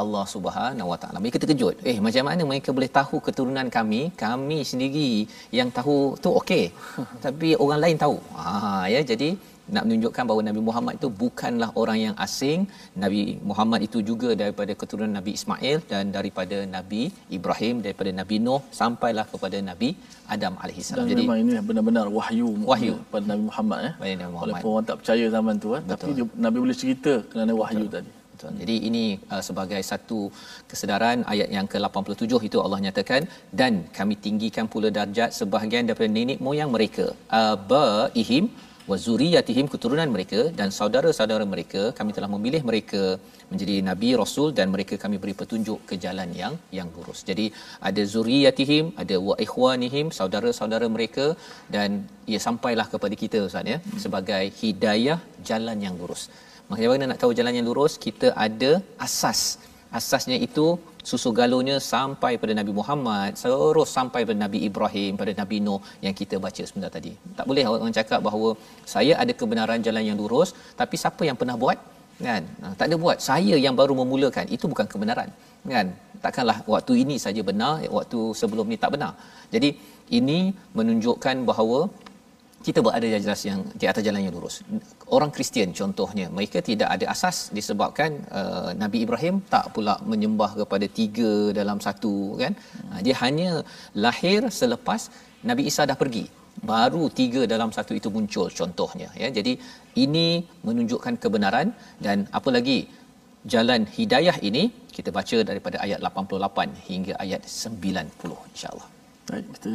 [0.00, 1.18] Allah Subhanahu Wa Taala.
[1.22, 1.76] Mereka terkejut.
[1.90, 4.00] Eh macam mana mereka boleh tahu keturunan kami?
[4.24, 5.10] Kami sendiri
[5.58, 6.64] yang tahu tu okey.
[7.24, 8.16] Tapi orang lain tahu.
[8.46, 9.30] Ah ya jadi
[9.74, 12.60] nak menunjukkan bahawa Nabi Muhammad itu bukanlah orang yang asing.
[13.04, 17.02] Nabi Muhammad itu juga daripada keturunan Nabi Ismail dan daripada Nabi
[17.38, 19.90] Ibrahim, daripada Nabi Nuh sampailah kepada Nabi
[20.34, 21.08] Adam alaihissalam.
[21.12, 23.90] Jadi memang ini benar-benar wahyu wahyu pada Nabi Muhammad ya.
[23.90, 24.14] Eh?
[24.22, 24.54] Nabi Muhammad.
[24.54, 27.94] Walaupun orang tak percaya zaman tu eh, tapi dia, Nabi boleh cerita kerana wahyu Betul.
[27.96, 28.12] tadi.
[28.38, 28.52] Betul.
[28.60, 29.04] Jadi ini
[29.34, 30.18] uh, sebagai satu
[30.70, 33.22] kesedaran ayat yang ke-87 itu Allah nyatakan
[33.60, 37.06] dan kami tinggikan pula darjat sebahagian daripada nenek moyang mereka
[37.40, 38.46] abaihim
[38.90, 43.02] wa zuriyatihim keturunan mereka dan saudara-saudara mereka kami telah memilih mereka
[43.50, 47.20] menjadi nabi rasul dan mereka kami beri petunjuk ke jalan yang yang lurus.
[47.30, 47.46] Jadi
[47.88, 51.26] ada zuriyatihim, ada wa ikhwanihim, saudara-saudara mereka
[51.76, 53.98] dan ia sampailah kepada kita Ustaz ya hmm.
[54.04, 55.18] sebagai hidayah
[55.50, 56.24] jalan yang lurus.
[56.72, 57.92] Bagaimana nak tahu jalan yang lurus?
[58.06, 58.72] Kita ada
[59.06, 59.40] asas.
[59.98, 60.66] Asasnya itu
[61.10, 66.14] susu galonya sampai pada Nabi Muhammad terus sampai pada Nabi Ibrahim pada Nabi Nuh yang
[66.20, 67.12] kita baca sebentar tadi.
[67.38, 68.50] Tak boleh orang cakap bahawa
[68.94, 71.78] saya ada kebenaran jalan yang lurus tapi siapa yang pernah buat?
[72.26, 72.42] Kan?
[72.78, 73.18] Tak ada buat.
[73.28, 74.46] Saya yang baru memulakan.
[74.56, 75.28] Itu bukan kebenaran.
[75.74, 75.86] Kan?
[76.24, 79.12] Takkanlah waktu ini saja benar waktu sebelum ni tak benar.
[79.54, 79.70] Jadi
[80.18, 80.38] ini
[80.78, 81.80] menunjukkan bahawa
[82.66, 84.56] kita berada di jelas yang di atas jalan yang lurus.
[85.16, 90.86] Orang Kristian contohnya, mereka tidak ada asas disebabkan uh, Nabi Ibrahim tak pula menyembah kepada
[90.98, 92.52] tiga dalam satu kan.
[92.58, 92.98] Hmm.
[93.06, 93.50] Dia hanya
[94.04, 95.02] lahir selepas
[95.50, 96.26] Nabi Isa dah pergi.
[96.72, 99.30] Baru tiga dalam satu itu muncul contohnya ya.
[99.38, 99.52] Jadi
[100.04, 100.28] ini
[100.66, 101.70] menunjukkan kebenaran
[102.06, 102.78] dan apa lagi
[103.54, 104.64] jalan hidayah ini
[104.96, 108.88] kita baca daripada ayat 88 hingga ayat 90 insya-Allah.
[109.27, 109.73] Baik, kita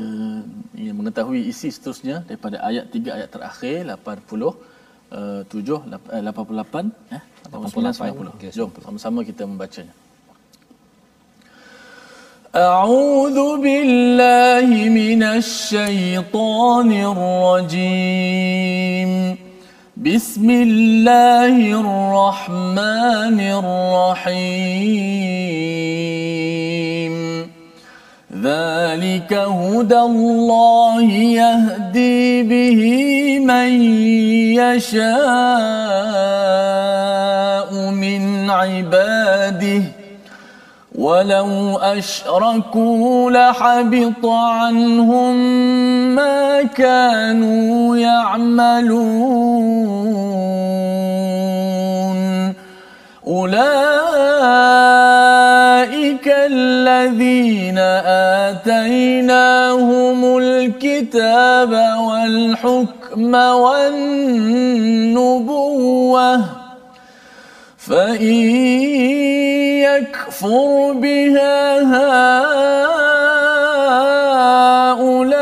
[0.76, 8.52] ingin mengetahui isi seterusnya daripada ayat 3 ayat terakhir 80 uh, 7 88 eh 89
[8.52, 8.52] 90.
[8.58, 9.94] Jom sama-sama kita membacanya.
[12.56, 19.10] أعوذ بالله من الشيطان الرجيم
[19.96, 25.08] بسم الله الرحمن الرحيم
[28.43, 32.81] ذلك هدى الله يهدي به
[33.39, 33.81] من
[34.59, 35.03] يشاء
[37.91, 39.83] من عباده
[40.95, 45.35] ولو أشركوا لحبط عنهم
[46.15, 49.43] ما كانوا يعملون
[53.27, 53.73] أولئك
[56.83, 57.77] الذين
[58.51, 64.41] آتيناهم الكتاب والحكم والنبوة
[67.77, 68.35] فإن
[69.87, 71.79] يكفر بها
[74.83, 75.35] هؤلاء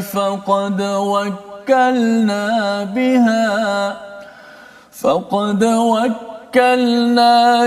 [0.00, 2.48] فقد وكلنا
[2.84, 3.96] بها
[4.92, 6.27] فقد وكلنا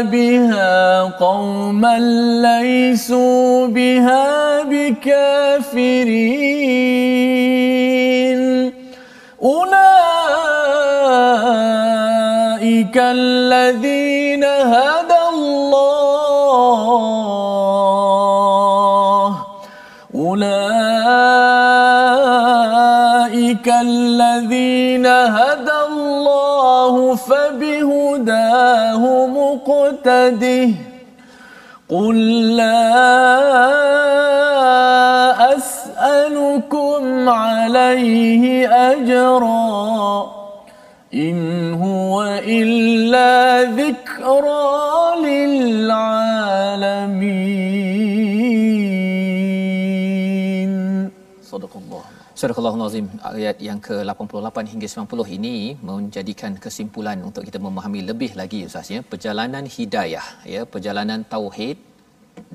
[0.02, 2.00] بها قوما
[2.41, 6.32] ليسوا بها بكافرين.
[9.44, 9.82] أولئك
[12.98, 16.02] الذين هدى الله.
[20.15, 20.62] أولئك
[23.67, 25.40] الذين هدى
[29.67, 30.69] مقتده
[31.89, 32.17] قل
[32.58, 32.91] لا
[35.58, 40.32] أسألكم عليه أجرا
[41.13, 44.82] إن هو إلا ذكرى
[45.24, 46.20] للعالمين
[52.41, 55.56] Surah Al-Nazim ayat yang ke-88 hingga 90 ini
[55.89, 58.99] menjadikan kesimpulan untuk kita memahami lebih lagi Ustaz ya.
[59.12, 60.62] Perjalanan hidayah ya.
[60.73, 61.77] Perjalanan tauhid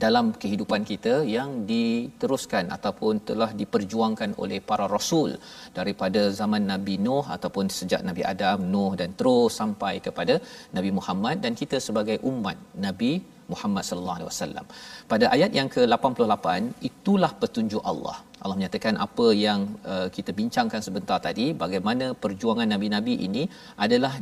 [0.05, 5.31] dalam kehidupan kita yang diteruskan ataupun telah diperjuangkan oleh para rasul
[5.79, 10.37] daripada zaman Nabi Nuh ataupun sejak Nabi Adam, Nuh dan terus sampai kepada
[10.79, 13.13] Nabi Muhammad dan kita sebagai umat Nabi
[13.53, 14.65] Muhammad sallallahu alaihi wasallam.
[15.13, 16.47] Pada ayat yang ke-88
[16.91, 18.17] itulah petunjuk Allah.
[18.43, 19.61] Allah menyatakan apa yang
[19.93, 23.43] uh, kita bincangkan sebentar tadi bagaimana perjuangan nabi-nabi ini
[23.87, 24.13] adalah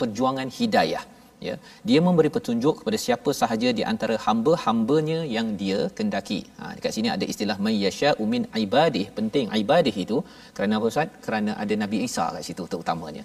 [0.00, 1.04] perjuangan hidayah
[1.48, 1.54] ya.
[1.88, 6.40] Dia memberi petunjuk kepada siapa sahaja di antara hamba-hambanya yang dia kendaki.
[6.58, 9.06] Ha dekat sini ada istilah mayyasha umin ibadih.
[9.18, 10.18] Penting ibadih itu
[10.56, 11.16] kerana apa ustaz?
[11.26, 13.24] Kerana ada nabi Isa kat situ terutamanya.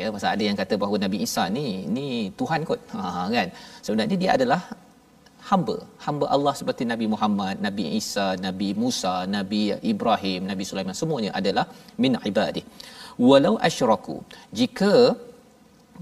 [0.00, 2.06] Ya pasal ada yang kata bahawa nabi Isa ni ni
[2.40, 2.80] tuhan kot.
[2.98, 3.48] Ha kan?
[3.86, 4.60] Sebenarnya dia adalah
[5.50, 11.32] hamba hamba Allah seperti Nabi Muhammad, Nabi Isa, Nabi Musa, Nabi Ibrahim, Nabi Sulaiman semuanya
[11.40, 11.66] adalah
[12.04, 12.64] min ibadih.
[13.28, 14.16] Walau asyraku
[14.60, 14.92] jika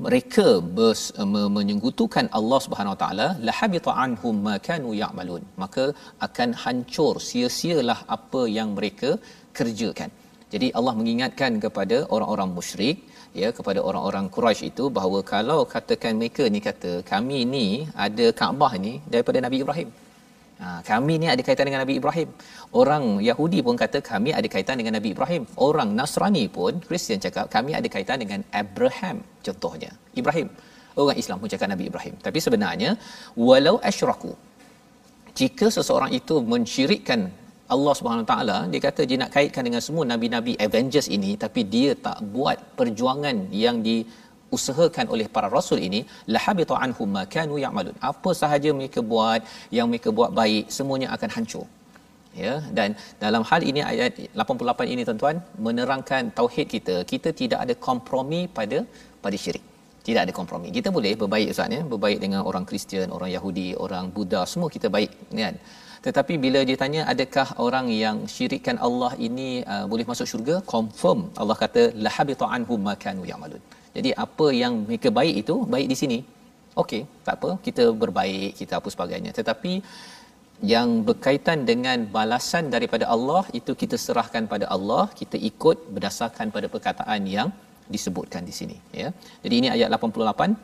[0.06, 5.84] mereka bers, me- menyenggutukan Allah Subhanahu Wa Taala la habita anhum ma kanu ya'malun maka
[6.26, 9.10] akan hancur sia-sialah apa yang mereka
[9.58, 10.10] kerjakan
[10.52, 12.98] jadi Allah mengingatkan kepada orang-orang musyrik
[13.42, 17.66] ya kepada orang-orang Quraisy itu bahawa kalau katakan mereka ni kata kami ni
[18.06, 19.90] ada Kaabah ni daripada Nabi Ibrahim
[20.62, 22.28] Ha, kami ni ada kaitan dengan Nabi Ibrahim.
[22.80, 25.42] Orang Yahudi pun kata kami ada kaitan dengan Nabi Ibrahim.
[25.66, 29.90] Orang Nasrani pun Kristian cakap kami ada kaitan dengan Abraham contohnya.
[30.20, 30.50] Ibrahim.
[30.98, 32.14] Orang Islam pun cakap Nabi Ibrahim.
[32.26, 32.90] Tapi sebenarnya
[33.38, 34.32] walau asyraku
[35.40, 37.20] jika seseorang itu mensyirikkan
[37.74, 41.90] Allah Subhanahu Taala dia kata dia nak kaitkan dengan semua nabi-nabi Avengers ini tapi dia
[42.06, 43.96] tak buat perjuangan yang di
[44.56, 46.00] usahakan oleh para rasul ini.
[46.34, 47.96] Lahabita anhum ma kanu ya'malun.
[48.10, 49.40] Apa sahaja mereka buat
[49.78, 51.66] yang mereka buat baik semuanya akan hancur.
[52.42, 52.90] Ya dan
[53.24, 58.78] dalam hal ini ayat 88 ini tuan-tuan menerangkan tauhid kita kita tidak ada kompromi pada
[59.24, 59.64] pada syirik.
[60.06, 60.68] Tidak ada kompromi.
[60.78, 61.80] Kita boleh berbaik ustaz ya.
[61.92, 65.56] Berbaik dengan orang Kristian orang Yahudi orang Buddha semua kita baik kan
[66.06, 71.20] tetapi bila dia tanya adakah orang yang syirikkan Allah ini uh, boleh masuk syurga confirm
[71.42, 73.62] Allah kata lahabita anhum ma kanu ya'malun
[73.96, 76.18] jadi apa yang mereka baik itu baik di sini.
[76.82, 79.30] Okey, tak apa, kita berbaik, kita apa sebagainya.
[79.38, 79.72] Tetapi
[80.72, 86.66] yang berkaitan dengan balasan daripada Allah itu kita serahkan pada Allah, kita ikut berdasarkan pada
[86.74, 87.50] perkataan yang
[87.94, 89.08] disebutkan di sini, ya.
[89.44, 90.54] Jadi ini ayat 88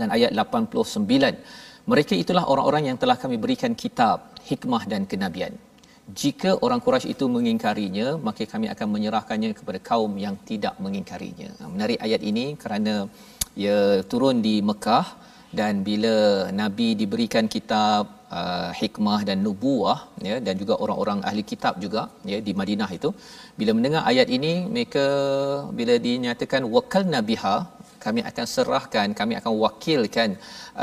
[0.00, 5.54] dan ayat 89 mereka itulah orang-orang yang telah kami berikan kitab hikmah dan kenabian.
[6.20, 11.50] Jika orang Quraisy itu mengingkarinya maka kami akan menyerahkannya kepada kaum yang tidak mengingkarinya.
[11.58, 12.94] Ha, menarik ayat ini kerana
[13.62, 13.78] ia
[14.10, 15.06] turun di Mekah
[15.58, 16.16] dan bila
[16.60, 18.02] nabi diberikan kitab
[18.38, 22.02] uh, hikmah dan nubuah ya dan juga orang-orang ahli kitab juga
[22.32, 23.10] ya di Madinah itu
[23.60, 25.06] bila mendengar ayat ini mereka
[25.78, 27.56] bila dinyatakan wakal nabiha
[28.04, 30.30] kami akan serahkan kami akan wakilkan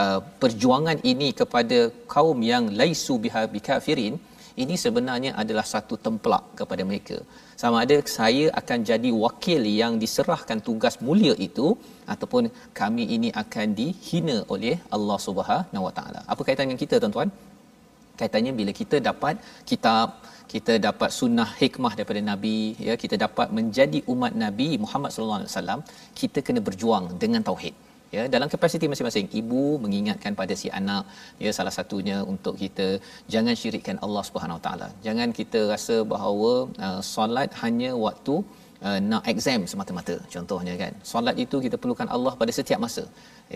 [0.02, 1.80] uh, perjuangan ini kepada
[2.16, 4.16] kaum yang laisu biha bikafirin.
[4.64, 7.18] Ini sebenarnya adalah satu templak kepada mereka.
[7.62, 11.68] Sama ada saya akan jadi wakil yang diserahkan tugas mulia itu
[12.14, 12.44] ataupun
[12.80, 16.22] kami ini akan dihina oleh Allah Subhanahu Wa Taala.
[16.34, 17.32] Apa kaitan dengan kita tuan-tuan?
[18.20, 19.36] Kaitannya bila kita dapat
[19.70, 20.20] kitab
[20.54, 25.52] kita dapat sunnah hikmah daripada nabi ya kita dapat menjadi umat nabi Muhammad sallallahu alaihi
[25.54, 25.80] wasallam
[26.22, 27.76] kita kena berjuang dengan tauhid.
[28.16, 29.28] Ya dalam kapasiti masing-masing.
[29.40, 31.04] Ibu mengingatkan pada si anak
[31.44, 32.88] ya salah satunya untuk kita
[33.34, 34.88] jangan syirikkan Allah Subhanahu taala.
[35.08, 36.54] Jangan kita rasa bahawa
[36.86, 38.36] uh, solat hanya waktu
[38.88, 40.16] uh, nak exam semata-mata.
[40.36, 43.06] Contohnya kan solat itu kita perlukan Allah pada setiap masa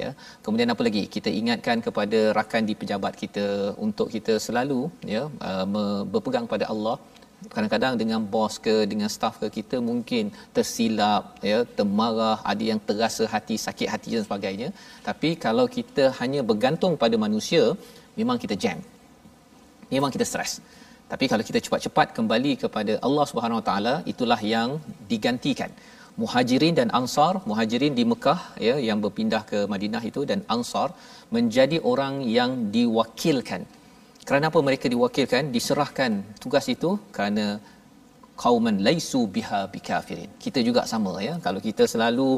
[0.02, 0.10] ya.
[0.44, 1.04] Kemudian apa lagi?
[1.16, 3.46] Kita ingatkan kepada rakan di pejabat kita
[3.86, 4.82] untuk kita selalu
[5.16, 5.66] ya uh,
[6.14, 6.98] berpegang pada Allah.
[7.56, 13.24] Kadang-kadang dengan bos ke dengan staff ke kita mungkin tersilap ya termarah ada yang terasa
[13.34, 14.70] hati sakit hati dan sebagainya.
[15.08, 17.64] Tapi kalau kita hanya bergantung pada manusia
[18.20, 18.80] memang kita jam.
[19.94, 20.54] Memang kita stres.
[21.12, 24.70] Tapi kalau kita cepat-cepat kembali kepada Allah Subhanahu Wa Taala itulah yang
[25.12, 25.72] digantikan
[26.22, 30.22] Muhajirin dan Ansar, Muhajirin di Mekah ya yang berpindah ke Madinah itu.
[30.30, 30.89] Dan Ansar
[31.36, 33.61] menjadi orang yang diwakilkan.
[34.28, 35.49] Kerana apa mereka diwakilkan?
[35.55, 36.11] Diserahkan
[36.43, 37.45] tugas itu kerana
[38.43, 40.30] kauman laisu biha bikafirin.
[40.43, 41.34] Kita juga sama ya.
[41.45, 42.30] Kalau kita selalu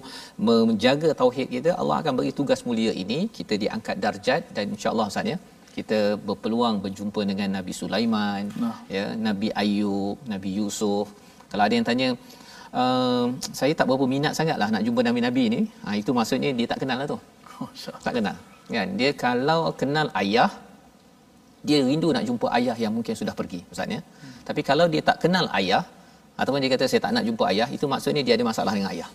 [0.47, 3.19] menjaga tauhid kita Allah akan bagi tugas mulia ini.
[3.37, 5.37] Kita diangkat darjat dan insyaallah Ustaz ya
[5.75, 8.77] kita berpeluang berjumpa dengan Nabi Sulaiman nah.
[8.97, 11.11] ya Nabi Ayub Nabi Yusuf.
[11.51, 12.07] Kalau ada yang tanya
[12.81, 13.25] uh,
[13.59, 15.61] saya tak berapa minat sangatlah nak jumpa Nabi-nabi ni.
[15.85, 17.19] Ha, itu maksudnya dia tak kenal lah tu.
[18.05, 18.37] Tak kenal.
[18.75, 18.87] Kan?
[18.99, 20.51] Dia kalau kenal ayah
[21.67, 24.33] dia rindu nak jumpa ayah yang mungkin sudah pergi ustaz ya hmm.
[24.47, 25.81] tapi kalau dia tak kenal ayah
[26.37, 29.09] ataupun dia kata saya tak nak jumpa ayah itu maksudnya dia ada masalah dengan ayah.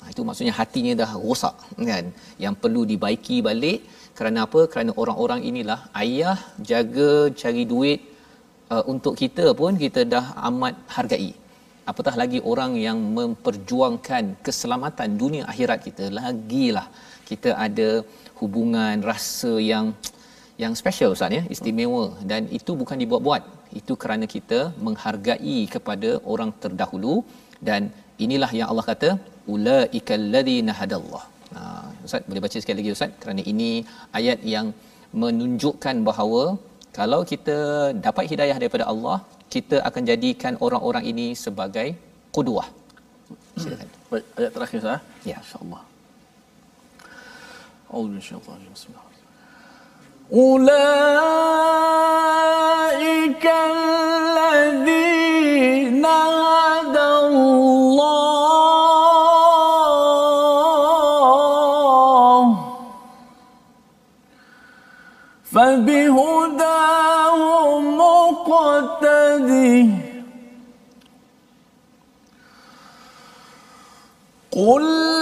[0.00, 1.54] Ha, itu maksudnya hatinya dah rosak
[1.90, 2.04] kan?
[2.44, 3.78] Yang perlu dibaiki balik
[4.18, 4.60] kerana apa?
[4.72, 6.36] Kerana orang-orang inilah ayah
[6.70, 8.00] jaga cari duit
[8.74, 11.30] uh, untuk kita pun kita dah amat hargai
[11.90, 16.86] apatah lagi orang yang memperjuangkan keselamatan dunia akhirat kita lagilah
[17.30, 17.90] kita ada
[18.40, 19.86] hubungan rasa yang
[20.62, 22.04] yang special Ustaz ya istimewa.
[22.30, 23.42] Dan itu bukan dibuat-buat.
[23.80, 27.14] Itu kerana kita menghargai kepada orang terdahulu
[27.68, 27.90] dan
[28.24, 29.10] inilah yang Allah kata
[29.54, 31.24] ulaikal ladzina hadallah.
[31.54, 31.62] Ha
[32.06, 33.12] Ustaz boleh baca sekali lagi Ustaz?
[33.22, 33.70] Kerana ini
[34.20, 34.68] ayat yang
[35.22, 36.44] menunjukkan bahawa
[36.98, 37.56] kalau kita
[38.06, 39.18] dapat hidayah daripada Allah
[39.54, 41.88] kita akan jadikan orang-orang ini sebagai
[42.36, 42.66] qudwah
[43.58, 43.88] hmm.
[44.10, 45.00] baik ayat terakhir sah eh?
[45.32, 45.38] ya.
[45.42, 45.82] Insyaallah.
[47.94, 48.98] اعوذ بالله من
[50.42, 51.04] اولئك
[54.66, 55.24] الذين
[74.54, 75.13] قل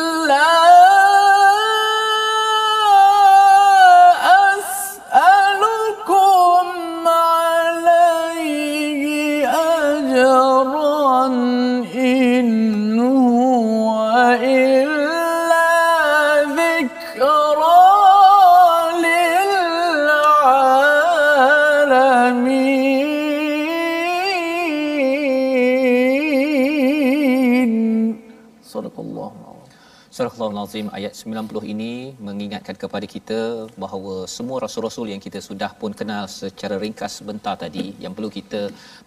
[30.52, 31.92] Surah Al-Azim ayat 90 ini
[32.26, 33.38] mengingatkan kepada kita
[33.82, 38.60] bahawa semua rasul-rasul yang kita sudah pun kenal secara ringkas sebentar tadi yang perlu kita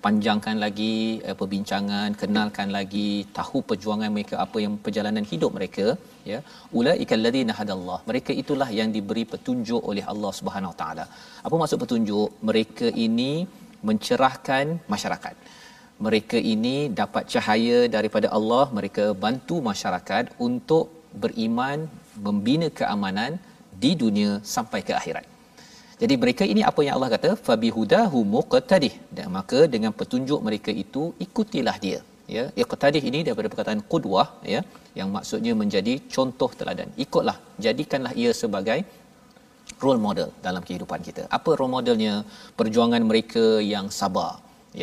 [0.06, 0.96] panjangkan lagi
[1.28, 5.86] eh, perbincangan, kenalkan lagi, tahu perjuangan mereka apa yang perjalanan hidup mereka
[6.32, 6.40] ya.
[6.80, 8.00] Ulaikal ladzina hadallah.
[8.10, 11.06] Mereka itulah yang diberi petunjuk oleh Allah Subhanahu Wa Taala.
[11.46, 12.42] Apa maksud petunjuk?
[12.52, 13.32] Mereka ini
[13.90, 14.66] mencerahkan
[14.96, 15.36] masyarakat
[16.06, 21.80] mereka ini dapat cahaya daripada Allah mereka bantu masyarakat untuk beriman
[22.26, 23.32] membina keamanan
[23.84, 25.26] di dunia sampai ke akhirat
[26.02, 31.04] jadi mereka ini apa yang Allah kata fabihudahu muqtadih dan maka dengan petunjuk mereka itu
[31.26, 32.00] ikutilah dia
[32.36, 34.62] ya iqtadih ini daripada perkataan qudwah ya
[35.00, 38.80] yang maksudnya menjadi contoh teladan ikutlah jadikanlah ia sebagai
[39.84, 41.24] role model dalam kehidupan kita.
[41.38, 42.14] Apa role modelnya?
[42.60, 44.32] Perjuangan mereka yang sabar.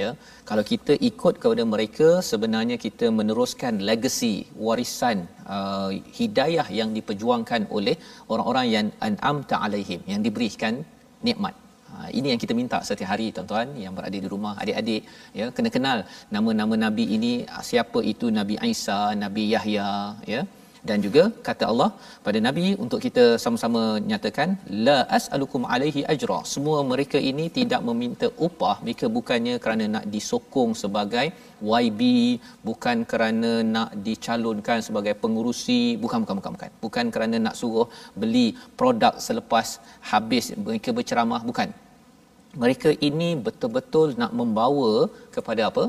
[0.00, 0.08] Ya,
[0.48, 4.34] kalau kita ikut kepada mereka, sebenarnya kita meneruskan legacy
[4.66, 5.18] warisan
[5.54, 7.96] uh, hidayah yang diperjuangkan oleh
[8.32, 10.76] orang-orang yang an'amta alaihim, yang diberikan
[11.28, 11.54] nikmat.
[11.92, 15.02] Ha, ini yang kita minta setiap hari tuan-tuan yang berada di rumah adik-adik
[15.38, 15.46] ya.
[15.56, 15.98] Kena kenal
[16.34, 17.32] nama-nama nabi ini
[17.70, 19.90] siapa itu Nabi Isa, Nabi Yahya
[20.34, 20.42] ya
[20.88, 21.88] dan juga kata Allah
[22.26, 24.48] pada nabi untuk kita sama-sama nyatakan
[24.86, 26.38] la as'alukum alaihi ajra.
[26.52, 28.76] Semua mereka ini tidak meminta upah.
[28.86, 31.26] Mereka bukannya kerana nak disokong sebagai
[31.82, 32.02] YB
[32.68, 35.80] bukan kerana nak dicalonkan sebagai pengurusi.
[36.04, 36.70] Bukan bukan bukan bukan.
[36.84, 37.88] Bukan kerana nak suruh
[38.22, 38.46] beli
[38.80, 39.78] produk selepas
[40.12, 41.42] habis mereka berceramah.
[41.50, 41.70] Bukan.
[42.62, 44.92] Mereka ini betul-betul nak membawa
[45.36, 45.84] kepada apa?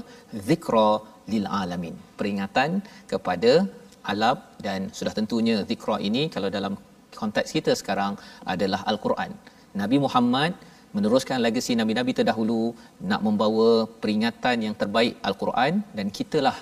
[0.47, 0.89] Zikra
[1.31, 1.95] lil alamin.
[2.19, 2.69] Peringatan
[3.11, 3.51] kepada
[4.11, 6.73] alam dan sudah tentunya zikra ini kalau dalam
[7.21, 8.13] konteks kita sekarang
[8.53, 9.31] adalah al-Quran.
[9.81, 10.53] Nabi Muhammad
[10.95, 12.61] meneruskan legasi nabi-nabi terdahulu
[13.11, 13.69] nak membawa
[14.01, 16.57] peringatan yang terbaik al-Quran dan kitalah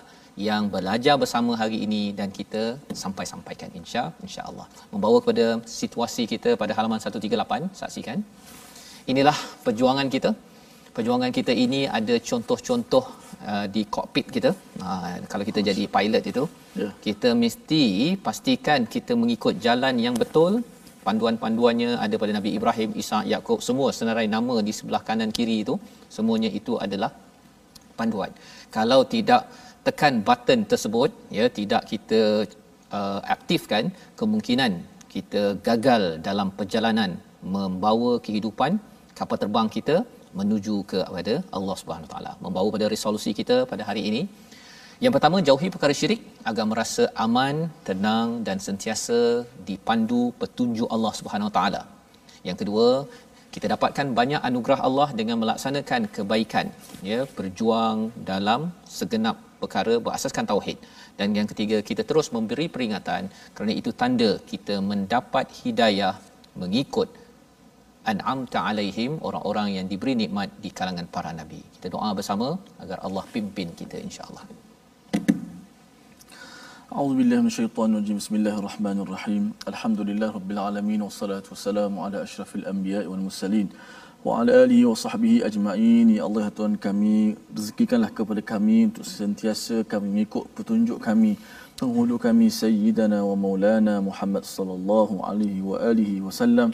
[0.49, 2.61] yang belajar bersama hari ini dan kita
[3.01, 4.67] sampai sampaikan insya insya-Allah.
[4.93, 5.45] Membawa kepada
[5.79, 8.19] situasi kita pada halaman 138 saksikan.
[9.11, 10.31] Inilah perjuangan kita.
[10.95, 13.05] Perjuangan kita ini ada contoh-contoh
[13.51, 14.51] uh, di kokpit kita.
[14.81, 16.43] Uh, kalau kita jadi pilot itu,
[16.81, 16.91] yeah.
[17.05, 17.83] kita mesti
[18.25, 20.61] pastikan kita mengikut jalan yang betul.
[21.07, 25.75] Panduan-panduannya ada pada Nabi Ibrahim, Isa, Yakub, semua senarai nama di sebelah kanan kiri itu,
[26.15, 27.09] semuanya itu adalah
[27.97, 28.29] panduan.
[28.69, 29.49] Kalau tidak
[29.87, 32.21] tekan button tersebut, ya tidak kita
[32.93, 33.89] uh, aktifkan,
[34.19, 34.71] kemungkinan
[35.13, 37.17] kita gagal dalam perjalanan
[37.55, 38.77] membawa kehidupan
[39.17, 39.95] kapal terbang kita
[40.39, 42.31] menuju ke kepada Allah Subhanahu taala.
[42.45, 44.21] Membawa pada resolusi kita pada hari ini.
[45.03, 47.55] Yang pertama jauhi perkara syirik agar merasa aman
[47.87, 49.19] tenang dan sentiasa
[49.69, 51.81] dipandu petunjuk Allah Subhanahu taala.
[52.47, 52.87] Yang kedua
[53.55, 56.67] kita dapatkan banyak anugerah Allah dengan melaksanakan kebaikan.
[57.09, 57.97] Ya berjuang
[58.31, 58.61] dalam
[58.97, 60.77] segenap perkara berasaskan tauhid.
[61.19, 63.23] Dan yang ketiga kita terus memberi peringatan
[63.55, 66.15] kerana itu tanda kita mendapat hidayah
[66.61, 67.09] mengikut
[68.12, 71.60] an'amta alaihim orang-orang yang diberi nikmat di kalangan para nabi.
[71.74, 72.48] Kita doa bersama
[72.82, 74.46] agar Allah pimpin kita insya-Allah.
[76.96, 81.92] أعوذ بالله من الشيطان الرجيم بسم الله الرحمن الرحيم الحمد لله رب العالمين والصلاة والسلام
[81.92, 83.68] على أشرف الأنبياء والمرسلين
[84.24, 90.48] وعلى آله وصحبه أجمعين Ya Allah Tuhan kami rezekikanlah kepada kami untuk sentiasa kami mengikut
[90.56, 91.36] petunjuk kami
[91.81, 96.69] penghulu kami sayyidana wa maulana Muhammad sallallahu alaihi wa alihi wasallam.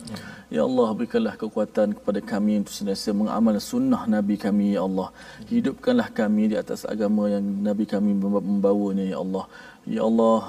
[0.51, 5.08] Ya Allah berikanlah kekuatan kepada kami untuk sentiasa mengamal sunnah nabi kami ya Allah.
[5.47, 9.45] Hidupkanlah kami di atas agama yang nabi kami membawanya ya Allah.
[9.88, 10.39] Ya Allah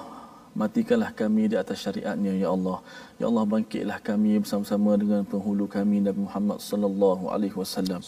[0.62, 2.78] matikanlah kami di atas syariatnya ya Allah.
[3.20, 8.00] Ya Allah bangkitlah kami bersama-sama dengan penghulu kami Nabi Muhammad sallallahu alaihi wasallam.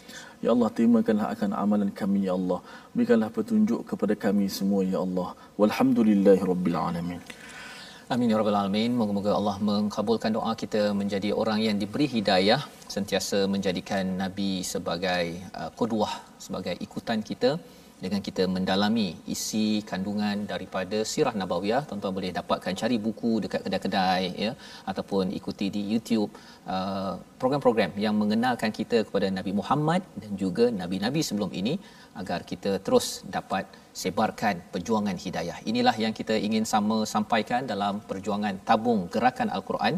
[0.44, 2.59] Ya Allah terimakanlah akan amalan kami ya Allah.
[2.94, 5.28] Berikanlah petunjuk kepada kami semua ya Allah.
[5.61, 7.22] Walhamdulillahirabbil alamin.
[8.12, 8.90] Amin ya rabbal alamin.
[9.01, 12.59] Moga-moga Allah mengkabulkan doa kita menjadi orang yang diberi hidayah,
[12.94, 15.70] sentiasa menjadikan nabi sebagai uh,
[16.46, 17.51] sebagai ikutan kita
[18.05, 24.24] dengan kita mendalami isi kandungan daripada sirah nabawiyah tuan-tuan boleh dapatkan cari buku dekat kedai-kedai
[24.44, 24.53] ya
[24.90, 26.30] ataupun ikuti di YouTube
[26.74, 31.74] uh, program-program yang mengenalkan kita kepada Nabi Muhammad dan juga nabi-nabi sebelum ini
[32.20, 33.64] agar kita terus dapat
[34.03, 35.59] sebarkan perjuangan hidayah.
[35.70, 39.94] Inilah yang kita ingin sama sampaikan dalam perjuangan tabung gerakan al-Quran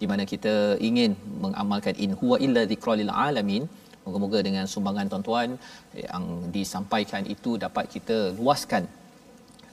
[0.00, 0.54] di mana kita
[0.88, 1.10] ingin
[1.44, 3.64] mengamalkan in huwa illa dzikralil alamin
[4.04, 5.48] Moga-moga dengan sumbangan tuan-tuan
[5.94, 6.24] yang
[6.56, 8.84] disampaikan itu dapat kita luaskan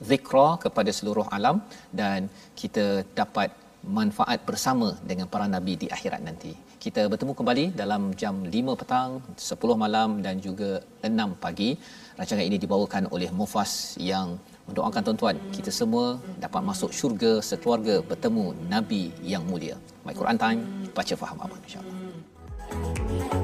[0.10, 1.58] zikra kepada seluruh alam
[2.02, 2.30] dan
[2.62, 3.50] kita dapat
[4.00, 6.52] manfaat bersama dengan para nabi di akhirat nanti.
[6.80, 11.76] Kita bertemu kembali dalam jam 5 petang, 10 malam dan juga 6 pagi.
[12.16, 16.06] Rancangan ini dibawakan oleh Mufas yang mendoakan tuan-tuan kita semua
[16.40, 19.04] dapat masuk syurga sekeluarga bertemu nabi
[19.34, 19.76] yang mulia.
[20.08, 20.62] My Quran Time
[20.96, 23.39] baca faham aman insya-Allah.